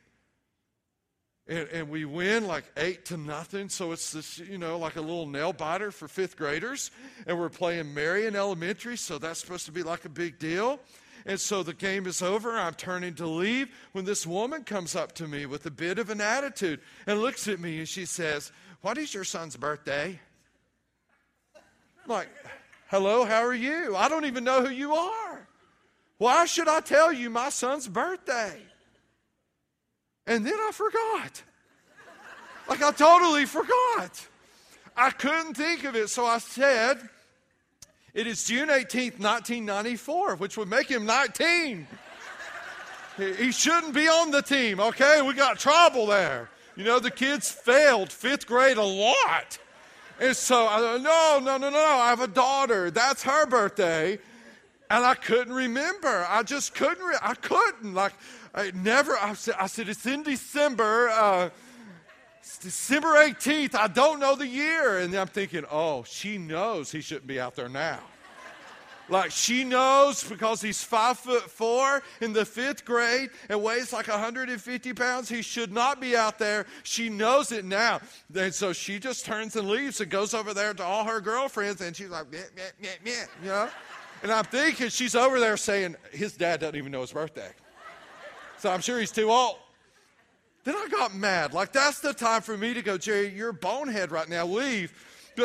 And, 1.48 1.68
and 1.68 1.88
we 1.88 2.04
win 2.04 2.46
like 2.46 2.64
eight 2.76 3.04
to 3.06 3.16
nothing. 3.16 3.68
So 3.68 3.92
it's 3.92 4.12
this, 4.12 4.38
you 4.38 4.58
know, 4.58 4.78
like 4.78 4.96
a 4.96 5.00
little 5.00 5.26
nail 5.26 5.52
biter 5.52 5.92
for 5.92 6.08
fifth 6.08 6.36
graders. 6.36 6.90
And 7.26 7.38
we're 7.38 7.48
playing 7.48 7.94
Marion 7.94 8.34
Elementary, 8.34 8.96
so 8.96 9.18
that's 9.18 9.40
supposed 9.40 9.66
to 9.66 9.72
be 9.72 9.82
like 9.82 10.04
a 10.04 10.08
big 10.08 10.38
deal. 10.38 10.80
And 11.24 11.40
so 11.40 11.62
the 11.62 11.74
game 11.74 12.06
is 12.06 12.22
over. 12.22 12.52
I'm 12.52 12.74
turning 12.74 13.14
to 13.16 13.26
leave 13.26 13.68
when 13.92 14.04
this 14.04 14.26
woman 14.26 14.62
comes 14.62 14.94
up 14.94 15.12
to 15.14 15.26
me 15.26 15.44
with 15.46 15.66
a 15.66 15.70
bit 15.70 15.98
of 15.98 16.10
an 16.10 16.20
attitude 16.20 16.80
and 17.06 17.20
looks 17.20 17.48
at 17.48 17.58
me 17.58 17.78
and 17.78 17.88
she 17.88 18.04
says, 18.04 18.52
What 18.80 18.96
is 18.96 19.12
your 19.12 19.24
son's 19.24 19.56
birthday? 19.56 20.20
I'm 22.06 22.14
like, 22.14 22.28
hello, 22.86 23.24
how 23.24 23.44
are 23.44 23.54
you? 23.54 23.96
I 23.96 24.08
don't 24.08 24.26
even 24.26 24.44
know 24.44 24.62
who 24.62 24.70
you 24.70 24.94
are. 24.94 25.48
Why 26.18 26.46
should 26.46 26.68
I 26.68 26.80
tell 26.80 27.12
you 27.12 27.30
my 27.30 27.48
son's 27.48 27.88
birthday? 27.88 28.60
And 30.26 30.46
then 30.46 30.54
I 30.54 30.70
forgot. 30.72 31.42
Like 32.68 32.82
I 32.82 32.92
totally 32.92 33.44
forgot. 33.44 34.26
I 34.96 35.10
couldn't 35.10 35.54
think 35.54 35.84
of 35.84 35.96
it, 35.96 36.08
so 36.08 36.24
I 36.24 36.38
said, 36.38 36.98
it 38.14 38.26
is 38.26 38.44
June 38.44 38.68
18th, 38.68 39.18
1994, 39.18 40.36
which 40.36 40.56
would 40.56 40.68
make 40.68 40.88
him 40.88 41.06
19. 41.06 41.86
he 43.36 43.52
shouldn't 43.52 43.94
be 43.94 44.06
on 44.06 44.30
the 44.30 44.42
team, 44.42 44.78
okay? 44.78 45.22
We 45.22 45.34
got 45.34 45.58
trouble 45.58 46.06
there. 46.06 46.50
You 46.76 46.84
know, 46.84 47.00
the 47.00 47.10
kids 47.10 47.50
failed 47.50 48.12
fifth 48.12 48.46
grade 48.46 48.76
a 48.76 48.84
lot. 48.84 49.58
And 50.20 50.36
so 50.36 50.66
I 50.66 50.98
no, 50.98 51.40
no, 51.42 51.56
no, 51.58 51.70
no, 51.70 51.78
I 51.78 52.08
have 52.08 52.20
a 52.20 52.28
daughter. 52.28 52.90
That's 52.90 53.22
her 53.22 53.46
birthday. 53.46 54.18
And 54.88 55.04
I 55.04 55.14
couldn't 55.14 55.52
remember. 55.52 56.26
I 56.28 56.42
just 56.42 56.74
couldn't. 56.74 57.04
Re- 57.04 57.18
I 57.20 57.34
couldn't. 57.34 57.94
Like, 57.94 58.12
I 58.54 58.70
never. 58.74 59.16
I 59.16 59.34
said, 59.34 59.56
I 59.58 59.66
said 59.66 59.88
it's 59.88 60.06
in 60.06 60.22
December. 60.22 61.08
Uh, 61.08 61.50
it's 62.38 62.58
December 62.58 63.08
18th. 63.08 63.74
I 63.74 63.88
don't 63.88 64.20
know 64.20 64.36
the 64.36 64.46
year. 64.46 64.98
And 64.98 65.12
I'm 65.14 65.26
thinking, 65.26 65.64
oh, 65.70 66.04
she 66.04 66.38
knows 66.38 66.92
he 66.92 67.00
shouldn't 67.00 67.26
be 67.26 67.40
out 67.40 67.56
there 67.56 67.68
now. 67.68 67.98
Like 69.08 69.30
she 69.30 69.62
knows 69.62 70.24
because 70.24 70.60
he's 70.60 70.82
five 70.82 71.18
foot 71.18 71.48
four 71.48 72.02
in 72.20 72.32
the 72.32 72.44
fifth 72.44 72.84
grade 72.84 73.30
and 73.48 73.62
weighs 73.62 73.92
like 73.92 74.08
150 74.08 74.92
pounds, 74.94 75.28
he 75.28 75.42
should 75.42 75.72
not 75.72 76.00
be 76.00 76.16
out 76.16 76.38
there. 76.38 76.66
She 76.82 77.08
knows 77.08 77.52
it 77.52 77.64
now. 77.64 78.00
And 78.34 78.52
so 78.52 78.72
she 78.72 78.98
just 78.98 79.24
turns 79.24 79.54
and 79.54 79.68
leaves 79.68 80.00
and 80.00 80.10
goes 80.10 80.34
over 80.34 80.52
there 80.52 80.74
to 80.74 80.82
all 80.82 81.04
her 81.04 81.20
girlfriends 81.20 81.80
and 81.80 81.94
she's 81.94 82.08
like, 82.08 82.30
meh, 82.32 82.38
meh, 82.56 82.62
meh, 82.82 82.88
meh, 83.04 83.12
you 83.42 83.48
know? 83.48 83.68
And 84.22 84.32
I'm 84.32 84.44
thinking 84.44 84.88
she's 84.88 85.14
over 85.14 85.38
there 85.38 85.56
saying, 85.56 85.94
his 86.10 86.36
dad 86.36 86.60
doesn't 86.60 86.76
even 86.76 86.90
know 86.90 87.02
his 87.02 87.12
birthday. 87.12 87.50
So 88.58 88.70
I'm 88.70 88.80
sure 88.80 88.98
he's 88.98 89.12
too 89.12 89.30
old. 89.30 89.58
Then 90.64 90.74
I 90.74 90.88
got 90.90 91.14
mad. 91.14 91.54
Like, 91.54 91.72
that's 91.72 92.00
the 92.00 92.12
time 92.12 92.42
for 92.42 92.56
me 92.56 92.74
to 92.74 92.82
go, 92.82 92.98
Jerry, 92.98 93.28
you're 93.28 93.52
bonehead 93.52 94.10
right 94.10 94.28
now. 94.28 94.44
Leave. 94.46 94.92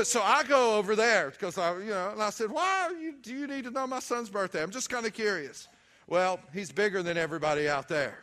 So 0.04 0.22
I 0.22 0.44
go 0.44 0.78
over 0.78 0.96
there 0.96 1.32
because 1.32 1.58
I, 1.58 1.78
you 1.80 1.90
know, 1.90 2.12
and 2.12 2.24
I 2.24 2.30
said, 2.30 2.50
why 2.50 2.92
you, 3.00 3.16
do 3.22 3.36
you 3.36 3.46
need 3.46 3.66
to 3.66 3.72
know 3.72 3.86
my 3.86 4.00
son's 4.00 4.30
birthday? 4.30 4.64
I'm 4.64 4.72
just 4.72 4.90
kind 4.90 5.06
of 5.06 5.14
curious. 5.14 5.68
Well, 6.08 6.40
he's 6.54 6.72
bigger 6.72 7.04
than 7.04 7.18
everybody 7.18 7.68
out 7.68 7.88
there. 7.88 8.20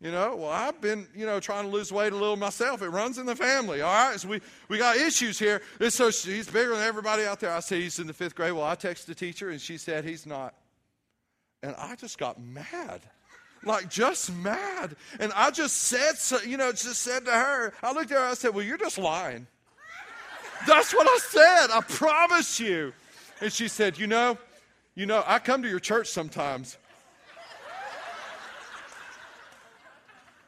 You 0.00 0.12
know, 0.12 0.36
well, 0.36 0.50
I've 0.50 0.80
been, 0.80 1.08
you 1.14 1.24
know, 1.24 1.40
trying 1.40 1.64
to 1.64 1.70
lose 1.70 1.90
weight 1.90 2.12
a 2.12 2.16
little 2.16 2.36
myself. 2.36 2.82
It 2.82 2.90
runs 2.90 3.18
in 3.18 3.26
the 3.26 3.34
family, 3.34 3.80
all 3.80 3.92
right? 3.92 4.20
So 4.20 4.28
we, 4.28 4.40
we 4.68 4.78
got 4.78 4.96
issues 4.96 5.38
here. 5.38 5.62
And 5.80 5.92
so 5.92 6.10
he's 6.10 6.46
bigger 6.46 6.70
than 6.70 6.82
everybody 6.82 7.24
out 7.24 7.40
there. 7.40 7.52
I 7.52 7.60
said 7.60 7.80
he's 7.80 7.98
in 7.98 8.06
the 8.06 8.12
fifth 8.12 8.34
grade. 8.34 8.52
Well, 8.52 8.64
I 8.64 8.76
texted 8.76 9.06
the 9.06 9.14
teacher, 9.14 9.50
and 9.50 9.60
she 9.60 9.78
said 9.78 10.04
he's 10.04 10.26
not. 10.26 10.54
And 11.62 11.74
I 11.78 11.96
just 11.96 12.18
got 12.18 12.40
mad 12.40 13.00
like 13.64 13.90
just 13.90 14.32
mad. 14.36 14.96
And 15.18 15.32
I 15.34 15.50
just 15.50 15.76
said, 15.76 16.16
so, 16.16 16.40
you 16.42 16.56
know, 16.56 16.70
just 16.70 17.02
said 17.02 17.24
to 17.24 17.32
her, 17.32 17.72
I 17.82 17.92
looked 17.92 18.12
at 18.12 18.18
her, 18.18 18.24
I 18.24 18.34
said, 18.34 18.54
Well, 18.54 18.64
you're 18.64 18.78
just 18.78 18.98
lying. 18.98 19.46
That's 20.66 20.94
what 20.94 21.06
I 21.08 21.18
said. 21.18 21.70
I 21.72 21.80
promise 21.80 22.60
you. 22.60 22.92
And 23.40 23.52
she 23.52 23.68
said, 23.68 23.98
You 23.98 24.06
know, 24.06 24.38
you 24.94 25.06
know, 25.06 25.22
I 25.26 25.38
come 25.38 25.62
to 25.62 25.68
your 25.68 25.80
church 25.80 26.08
sometimes. 26.08 26.78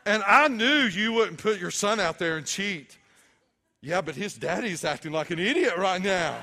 And 0.06 0.22
I 0.26 0.48
knew 0.48 0.84
you 0.84 1.12
wouldn't 1.12 1.38
put 1.38 1.60
your 1.60 1.70
son 1.70 2.00
out 2.00 2.18
there 2.18 2.38
and 2.38 2.46
cheat. 2.46 2.96
Yeah, 3.82 4.00
but 4.00 4.14
his 4.14 4.34
daddy's 4.34 4.82
acting 4.82 5.12
like 5.12 5.30
an 5.30 5.38
idiot 5.38 5.76
right 5.76 6.00
now. 6.00 6.38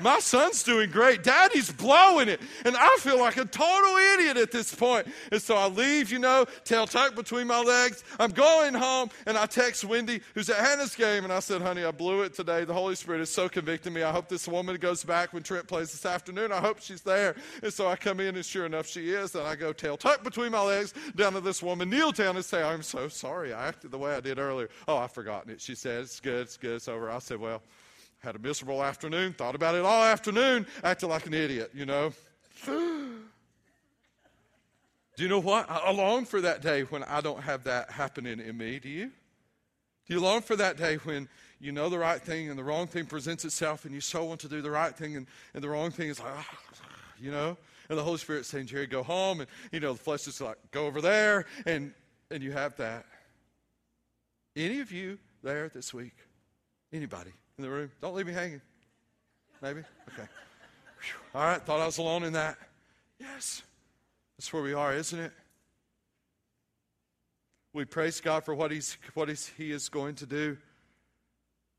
My 0.00 0.18
son's 0.18 0.62
doing 0.62 0.90
great. 0.90 1.22
Daddy's 1.22 1.70
blowing 1.70 2.28
it. 2.28 2.40
And 2.64 2.76
I 2.76 2.96
feel 3.00 3.18
like 3.18 3.36
a 3.36 3.44
total 3.44 3.96
idiot 3.96 4.36
at 4.36 4.50
this 4.52 4.74
point. 4.74 5.06
And 5.30 5.40
so 5.40 5.56
I 5.56 5.68
leave, 5.68 6.10
you 6.10 6.18
know, 6.18 6.46
tail 6.64 6.86
tucked 6.86 7.16
between 7.16 7.46
my 7.46 7.60
legs. 7.60 8.04
I'm 8.18 8.30
going 8.30 8.74
home 8.74 9.10
and 9.26 9.36
I 9.36 9.46
text 9.46 9.84
Wendy, 9.84 10.20
who's 10.34 10.48
at 10.50 10.56
Hannah's 10.56 10.94
game, 10.94 11.24
and 11.24 11.32
I 11.32 11.40
said, 11.40 11.62
honey, 11.62 11.84
I 11.84 11.90
blew 11.90 12.22
it 12.22 12.34
today. 12.34 12.64
The 12.64 12.74
Holy 12.74 12.94
Spirit 12.94 13.20
is 13.20 13.30
so 13.30 13.48
convicting 13.48 13.92
me. 13.92 14.02
I 14.02 14.12
hope 14.12 14.28
this 14.28 14.48
woman 14.48 14.76
goes 14.76 15.04
back 15.04 15.32
when 15.32 15.42
Trent 15.42 15.66
plays 15.66 15.92
this 15.92 16.06
afternoon. 16.06 16.52
I 16.52 16.60
hope 16.60 16.80
she's 16.80 17.02
there. 17.02 17.36
And 17.62 17.72
so 17.72 17.88
I 17.88 17.96
come 17.96 18.20
in 18.20 18.36
and 18.36 18.44
sure 18.44 18.66
enough 18.66 18.86
she 18.86 19.10
is. 19.10 19.34
And 19.34 19.46
I 19.46 19.56
go 19.56 19.72
tail 19.72 19.96
tucked 19.96 20.24
between 20.24 20.52
my 20.52 20.62
legs 20.62 20.94
down 21.16 21.32
to 21.34 21.40
this 21.40 21.62
woman, 21.62 21.90
kneel 21.90 22.12
down 22.12 22.36
and 22.36 22.44
say, 22.44 22.62
I'm 22.62 22.82
so 22.82 23.08
sorry. 23.08 23.52
I 23.52 23.68
acted 23.68 23.90
the 23.90 23.98
way 23.98 24.14
I 24.14 24.20
did 24.20 24.38
earlier. 24.38 24.68
Oh, 24.88 24.96
I've 24.96 25.12
forgotten 25.12 25.50
it. 25.50 25.60
She 25.60 25.74
said, 25.74 26.02
it's 26.02 26.20
good, 26.20 26.42
it's 26.42 26.56
good, 26.56 26.76
it's 26.76 26.88
over. 26.88 27.10
I 27.10 27.18
said, 27.18 27.40
well, 27.40 27.62
had 28.20 28.36
a 28.36 28.38
miserable 28.38 28.82
afternoon, 28.82 29.32
thought 29.32 29.54
about 29.54 29.74
it 29.74 29.84
all 29.84 30.04
afternoon, 30.04 30.66
acted 30.84 31.08
like 31.08 31.26
an 31.26 31.34
idiot, 31.34 31.70
you 31.74 31.86
know. 31.86 32.12
Do 32.66 33.24
you 35.24 35.28
know 35.28 35.40
what? 35.40 35.68
I 35.68 35.92
long 35.92 36.24
for 36.24 36.40
that 36.40 36.62
day 36.62 36.82
when 36.82 37.02
I 37.02 37.20
don't 37.20 37.42
have 37.42 37.64
that 37.64 37.90
happening 37.90 38.40
in 38.40 38.56
me. 38.56 38.78
Do 38.78 38.88
you? 38.88 39.10
Do 40.06 40.14
you 40.14 40.20
long 40.20 40.40
for 40.40 40.56
that 40.56 40.76
day 40.76 40.96
when 40.96 41.28
you 41.60 41.72
know 41.72 41.88
the 41.88 41.98
right 41.98 42.20
thing 42.20 42.48
and 42.48 42.58
the 42.58 42.64
wrong 42.64 42.86
thing 42.86 43.04
presents 43.04 43.44
itself 43.44 43.84
and 43.84 43.94
you 43.94 44.00
so 44.00 44.24
want 44.24 44.40
to 44.40 44.48
do 44.48 44.62
the 44.62 44.70
right 44.70 44.96
thing 44.96 45.16
and, 45.16 45.26
and 45.52 45.62
the 45.62 45.68
wrong 45.68 45.90
thing 45.90 46.08
is 46.08 46.20
like, 46.20 46.32
ah, 46.34 46.48
you 47.18 47.30
know? 47.30 47.56
And 47.90 47.98
the 47.98 48.02
Holy 48.02 48.18
Spirit 48.18 48.46
saying, 48.46 48.66
Jerry, 48.66 48.86
go 48.86 49.02
home. 49.02 49.40
And, 49.40 49.50
you 49.72 49.80
know, 49.80 49.92
the 49.92 49.98
flesh 49.98 50.26
is 50.28 50.40
like, 50.40 50.56
go 50.70 50.86
over 50.86 51.00
there. 51.00 51.44
And, 51.66 51.92
and 52.30 52.42
you 52.42 52.52
have 52.52 52.76
that. 52.76 53.04
Any 54.56 54.80
of 54.80 54.92
you 54.92 55.18
there 55.42 55.68
this 55.68 55.92
week? 55.92 56.14
Anybody? 56.92 57.32
In 57.60 57.70
the 57.70 57.70
room? 57.70 57.90
Don't 58.00 58.14
leave 58.14 58.26
me 58.26 58.32
hanging. 58.32 58.62
Maybe? 59.60 59.82
Okay. 60.12 60.28
All 61.34 61.44
right, 61.44 61.60
thought 61.60 61.80
I 61.80 61.86
was 61.86 61.98
alone 61.98 62.24
in 62.24 62.32
that. 62.32 62.56
Yes. 63.18 63.62
That's 64.38 64.50
where 64.52 64.62
we 64.62 64.72
are, 64.72 64.94
isn't 64.94 65.18
it? 65.18 65.32
We 67.74 67.84
praise 67.84 68.20
God 68.20 68.44
for 68.44 68.54
what, 68.54 68.70
he's, 68.70 68.96
what 69.14 69.28
he's, 69.28 69.46
He 69.46 69.70
is 69.70 69.90
going 69.90 70.14
to 70.16 70.26
do. 70.26 70.56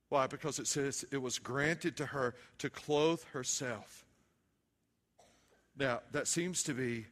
Why? 0.10 0.28
Because 0.28 0.60
it 0.60 0.68
says 0.68 1.04
it 1.12 1.18
was 1.18 1.40
granted 1.40 1.98
to 1.98 2.06
her 2.06 2.36
to 2.60 2.70
clothe 2.70 3.24
herself. 3.34 4.06
Now, 5.78 6.02
that 6.12 6.28
seems 6.28 6.64
to 6.64 6.74
be 6.74 7.06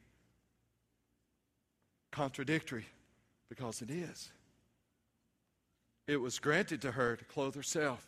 contradictory 2.11 2.85
because 3.49 3.81
it 3.81 3.89
is. 3.89 4.31
It 6.07 6.17
was 6.17 6.39
granted 6.39 6.81
to 6.83 6.91
her 6.91 7.15
to 7.15 7.25
clothe 7.25 7.55
herself. 7.55 8.05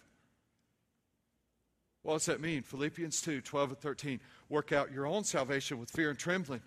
What 2.04 2.14
does 2.14 2.26
that 2.26 2.42
mean? 2.42 2.64
Philippians 2.64 3.22
2 3.22 3.42
12 3.42 3.70
and 3.70 3.80
13. 3.80 4.20
Work 4.50 4.72
out 4.72 4.92
your 4.92 5.06
own 5.06 5.24
salvation 5.24 5.80
with 5.80 5.92
fear 5.92 6.10
and 6.10 6.20
trembling. 6.20 6.62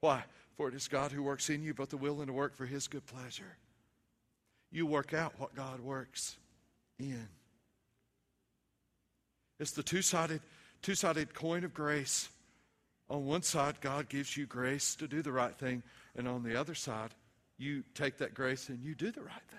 Why? 0.00 0.24
For 0.56 0.68
it 0.68 0.74
is 0.74 0.88
God 0.88 1.12
who 1.12 1.22
works 1.22 1.50
in 1.50 1.62
you, 1.62 1.74
both 1.74 1.90
the 1.90 1.96
will 1.96 2.20
and 2.20 2.28
the 2.28 2.32
work 2.32 2.56
for 2.56 2.66
his 2.66 2.88
good 2.88 3.06
pleasure. 3.06 3.56
You 4.70 4.86
work 4.86 5.14
out 5.14 5.34
what 5.38 5.54
God 5.54 5.80
works 5.80 6.36
in. 6.98 7.28
It's 9.58 9.72
the 9.72 9.82
two 9.82 10.02
sided 10.02 10.40
two 10.82 10.94
sided 10.94 11.34
coin 11.34 11.64
of 11.64 11.74
grace. 11.74 12.28
On 13.10 13.24
one 13.24 13.42
side, 13.42 13.80
God 13.80 14.08
gives 14.08 14.36
you 14.36 14.46
grace 14.46 14.94
to 14.96 15.08
do 15.08 15.22
the 15.22 15.32
right 15.32 15.56
thing, 15.56 15.82
and 16.14 16.28
on 16.28 16.42
the 16.42 16.60
other 16.60 16.74
side, 16.74 17.14
you 17.56 17.82
take 17.94 18.18
that 18.18 18.34
grace 18.34 18.68
and 18.68 18.82
you 18.82 18.94
do 18.94 19.10
the 19.10 19.22
right 19.22 19.32
thing. 19.50 19.58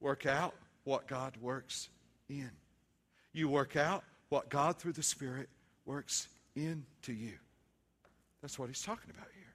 Work 0.00 0.26
out 0.26 0.54
what 0.84 1.06
God 1.06 1.36
works 1.40 1.88
in. 2.28 2.50
You 3.36 3.50
work 3.50 3.76
out 3.76 4.02
what 4.30 4.48
God 4.48 4.78
through 4.78 4.94
the 4.94 5.02
Spirit 5.02 5.50
works 5.84 6.28
into 6.54 7.12
you. 7.12 7.34
That's 8.40 8.58
what 8.58 8.68
he's 8.68 8.80
talking 8.80 9.10
about 9.10 9.28
here. 9.34 9.52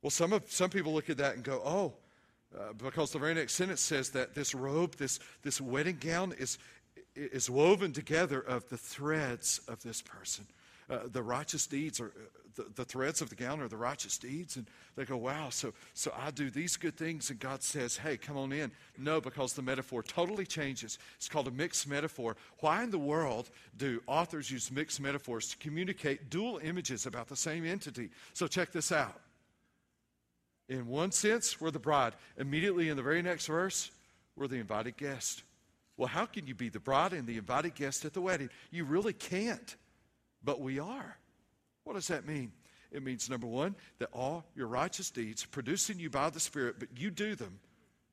Well, 0.00 0.10
some, 0.10 0.32
of, 0.32 0.48
some 0.48 0.70
people 0.70 0.94
look 0.94 1.10
at 1.10 1.16
that 1.16 1.34
and 1.34 1.42
go, 1.42 1.60
oh, 1.64 1.94
uh, 2.56 2.72
because 2.74 3.10
the 3.10 3.18
very 3.18 3.34
next 3.34 3.54
sentence 3.54 3.80
says 3.80 4.10
that 4.10 4.36
this 4.36 4.54
robe, 4.54 4.94
this, 4.94 5.18
this 5.42 5.60
wedding 5.60 5.98
gown, 6.00 6.32
is, 6.38 6.56
is 7.16 7.50
woven 7.50 7.92
together 7.92 8.38
of 8.38 8.68
the 8.68 8.78
threads 8.78 9.60
of 9.66 9.82
this 9.82 10.00
person. 10.00 10.46
Uh, 10.88 10.98
the 11.10 11.22
righteous 11.22 11.66
deeds 11.66 12.00
are 12.00 12.06
uh, 12.06 12.10
the, 12.54 12.66
the, 12.76 12.84
threads 12.84 13.20
of 13.20 13.28
the 13.28 13.34
gown 13.34 13.60
are 13.60 13.68
the 13.68 13.76
righteous 13.76 14.18
deeds. 14.18 14.56
And 14.56 14.66
they 14.94 15.04
go 15.04 15.16
wow 15.16 15.48
so 15.50 15.72
so 15.94 16.12
i 16.16 16.30
do 16.30 16.48
these 16.48 16.76
good 16.76 16.96
things. 16.96 17.30
And 17.30 17.40
god 17.40 17.62
says 17.62 17.96
hey 17.96 18.16
come 18.16 18.36
on 18.36 18.52
in. 18.52 18.70
No 18.96 19.20
because 19.20 19.52
the 19.52 19.62
metaphor 19.62 20.02
totally 20.02 20.46
changes. 20.46 20.98
It's 21.16 21.28
called 21.28 21.48
a 21.48 21.50
mixed 21.50 21.88
metaphor. 21.88 22.36
Why 22.60 22.84
in 22.84 22.90
the 22.90 22.98
world 22.98 23.50
do 23.76 24.00
authors 24.06 24.50
use 24.50 24.70
mixed 24.70 25.00
metaphors 25.00 25.48
to 25.48 25.56
communicate 25.58 26.30
dual 26.30 26.60
images 26.62 27.06
about 27.06 27.28
the 27.28 27.36
same 27.36 27.66
entity? 27.66 28.10
So 28.32 28.46
check 28.46 28.70
this 28.70 28.92
out. 28.92 29.20
In 30.68 30.86
one 30.86 31.10
sense 31.10 31.60
we're 31.60 31.72
the 31.72 31.78
bride. 31.80 32.14
Immediately 32.36 32.88
in 32.88 32.96
the 32.96 33.02
very 33.02 33.22
next 33.22 33.46
verse 33.46 33.90
we're 34.36 34.46
the 34.46 34.56
invited 34.56 34.96
guest. 34.96 35.42
Well 35.96 36.08
how 36.08 36.26
can 36.26 36.46
you 36.46 36.54
be 36.54 36.68
the 36.68 36.78
bride 36.78 37.12
and 37.12 37.26
the 37.26 37.38
invited 37.38 37.74
guest 37.74 38.04
at 38.04 38.14
the 38.14 38.20
wedding? 38.20 38.50
You 38.70 38.84
really 38.84 39.12
can't 39.12 39.74
but 40.46 40.62
we 40.62 40.78
are. 40.78 41.18
What 41.84 41.94
does 41.94 42.08
that 42.08 42.26
mean? 42.26 42.52
It 42.90 43.02
means, 43.02 43.28
number 43.28 43.46
one, 43.46 43.74
that 43.98 44.08
all 44.12 44.46
your 44.54 44.68
righteous 44.68 45.10
deeds 45.10 45.44
produced 45.44 45.90
in 45.90 45.98
you 45.98 46.08
by 46.08 46.30
the 46.30 46.40
Spirit, 46.40 46.76
but 46.78 46.88
you 46.96 47.10
do 47.10 47.34
them 47.34 47.58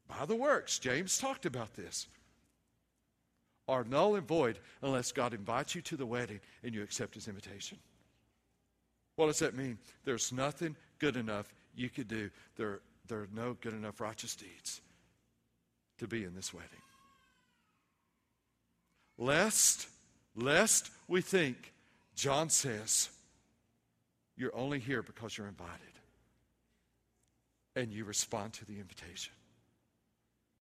by 0.10 0.26
the 0.26 0.36
works. 0.36 0.80
James 0.80 1.18
talked 1.18 1.46
about 1.46 1.76
this. 1.76 2.08
Are 3.70 3.86
null 3.86 4.16
and 4.16 4.28
void 4.28 4.60
unless 4.82 5.14
God 5.14 5.34
invites 5.34 5.74
you 5.74 5.82
to 5.84 5.96
the 5.96 6.06
wedding 6.06 6.42
and 6.64 6.74
you 6.74 6.84
accept 6.84 7.14
his 7.14 7.30
invitation. 7.30 7.78
What 9.16 9.28
does 9.28 9.40
that 9.40 9.56
mean? 9.56 9.78
There's 10.04 10.34
nothing 10.34 10.76
good 11.00 11.16
enough 11.16 11.54
you 11.76 11.90
could 11.90 12.08
do. 12.08 12.30
There, 12.58 12.82
there 13.08 13.20
are 13.20 13.30
no 13.34 13.56
good 13.62 13.74
enough 13.74 14.02
righteous 14.02 14.36
deeds 14.36 14.82
to 16.00 16.08
be 16.08 16.26
in 16.26 16.36
this 16.36 16.54
wedding. 16.54 16.70
Lest, 19.18 19.88
lest 20.36 20.90
we 21.08 21.22
think 21.22 21.73
John 22.16 22.50
says, 22.50 23.10
You're 24.36 24.56
only 24.56 24.80
here 24.80 25.02
because 25.02 25.38
you're 25.38 25.48
invited. 25.48 25.80
And 27.76 27.92
you 27.92 28.06
respond 28.06 28.54
to 28.54 28.66
the 28.66 28.80
invitation. 28.80 29.34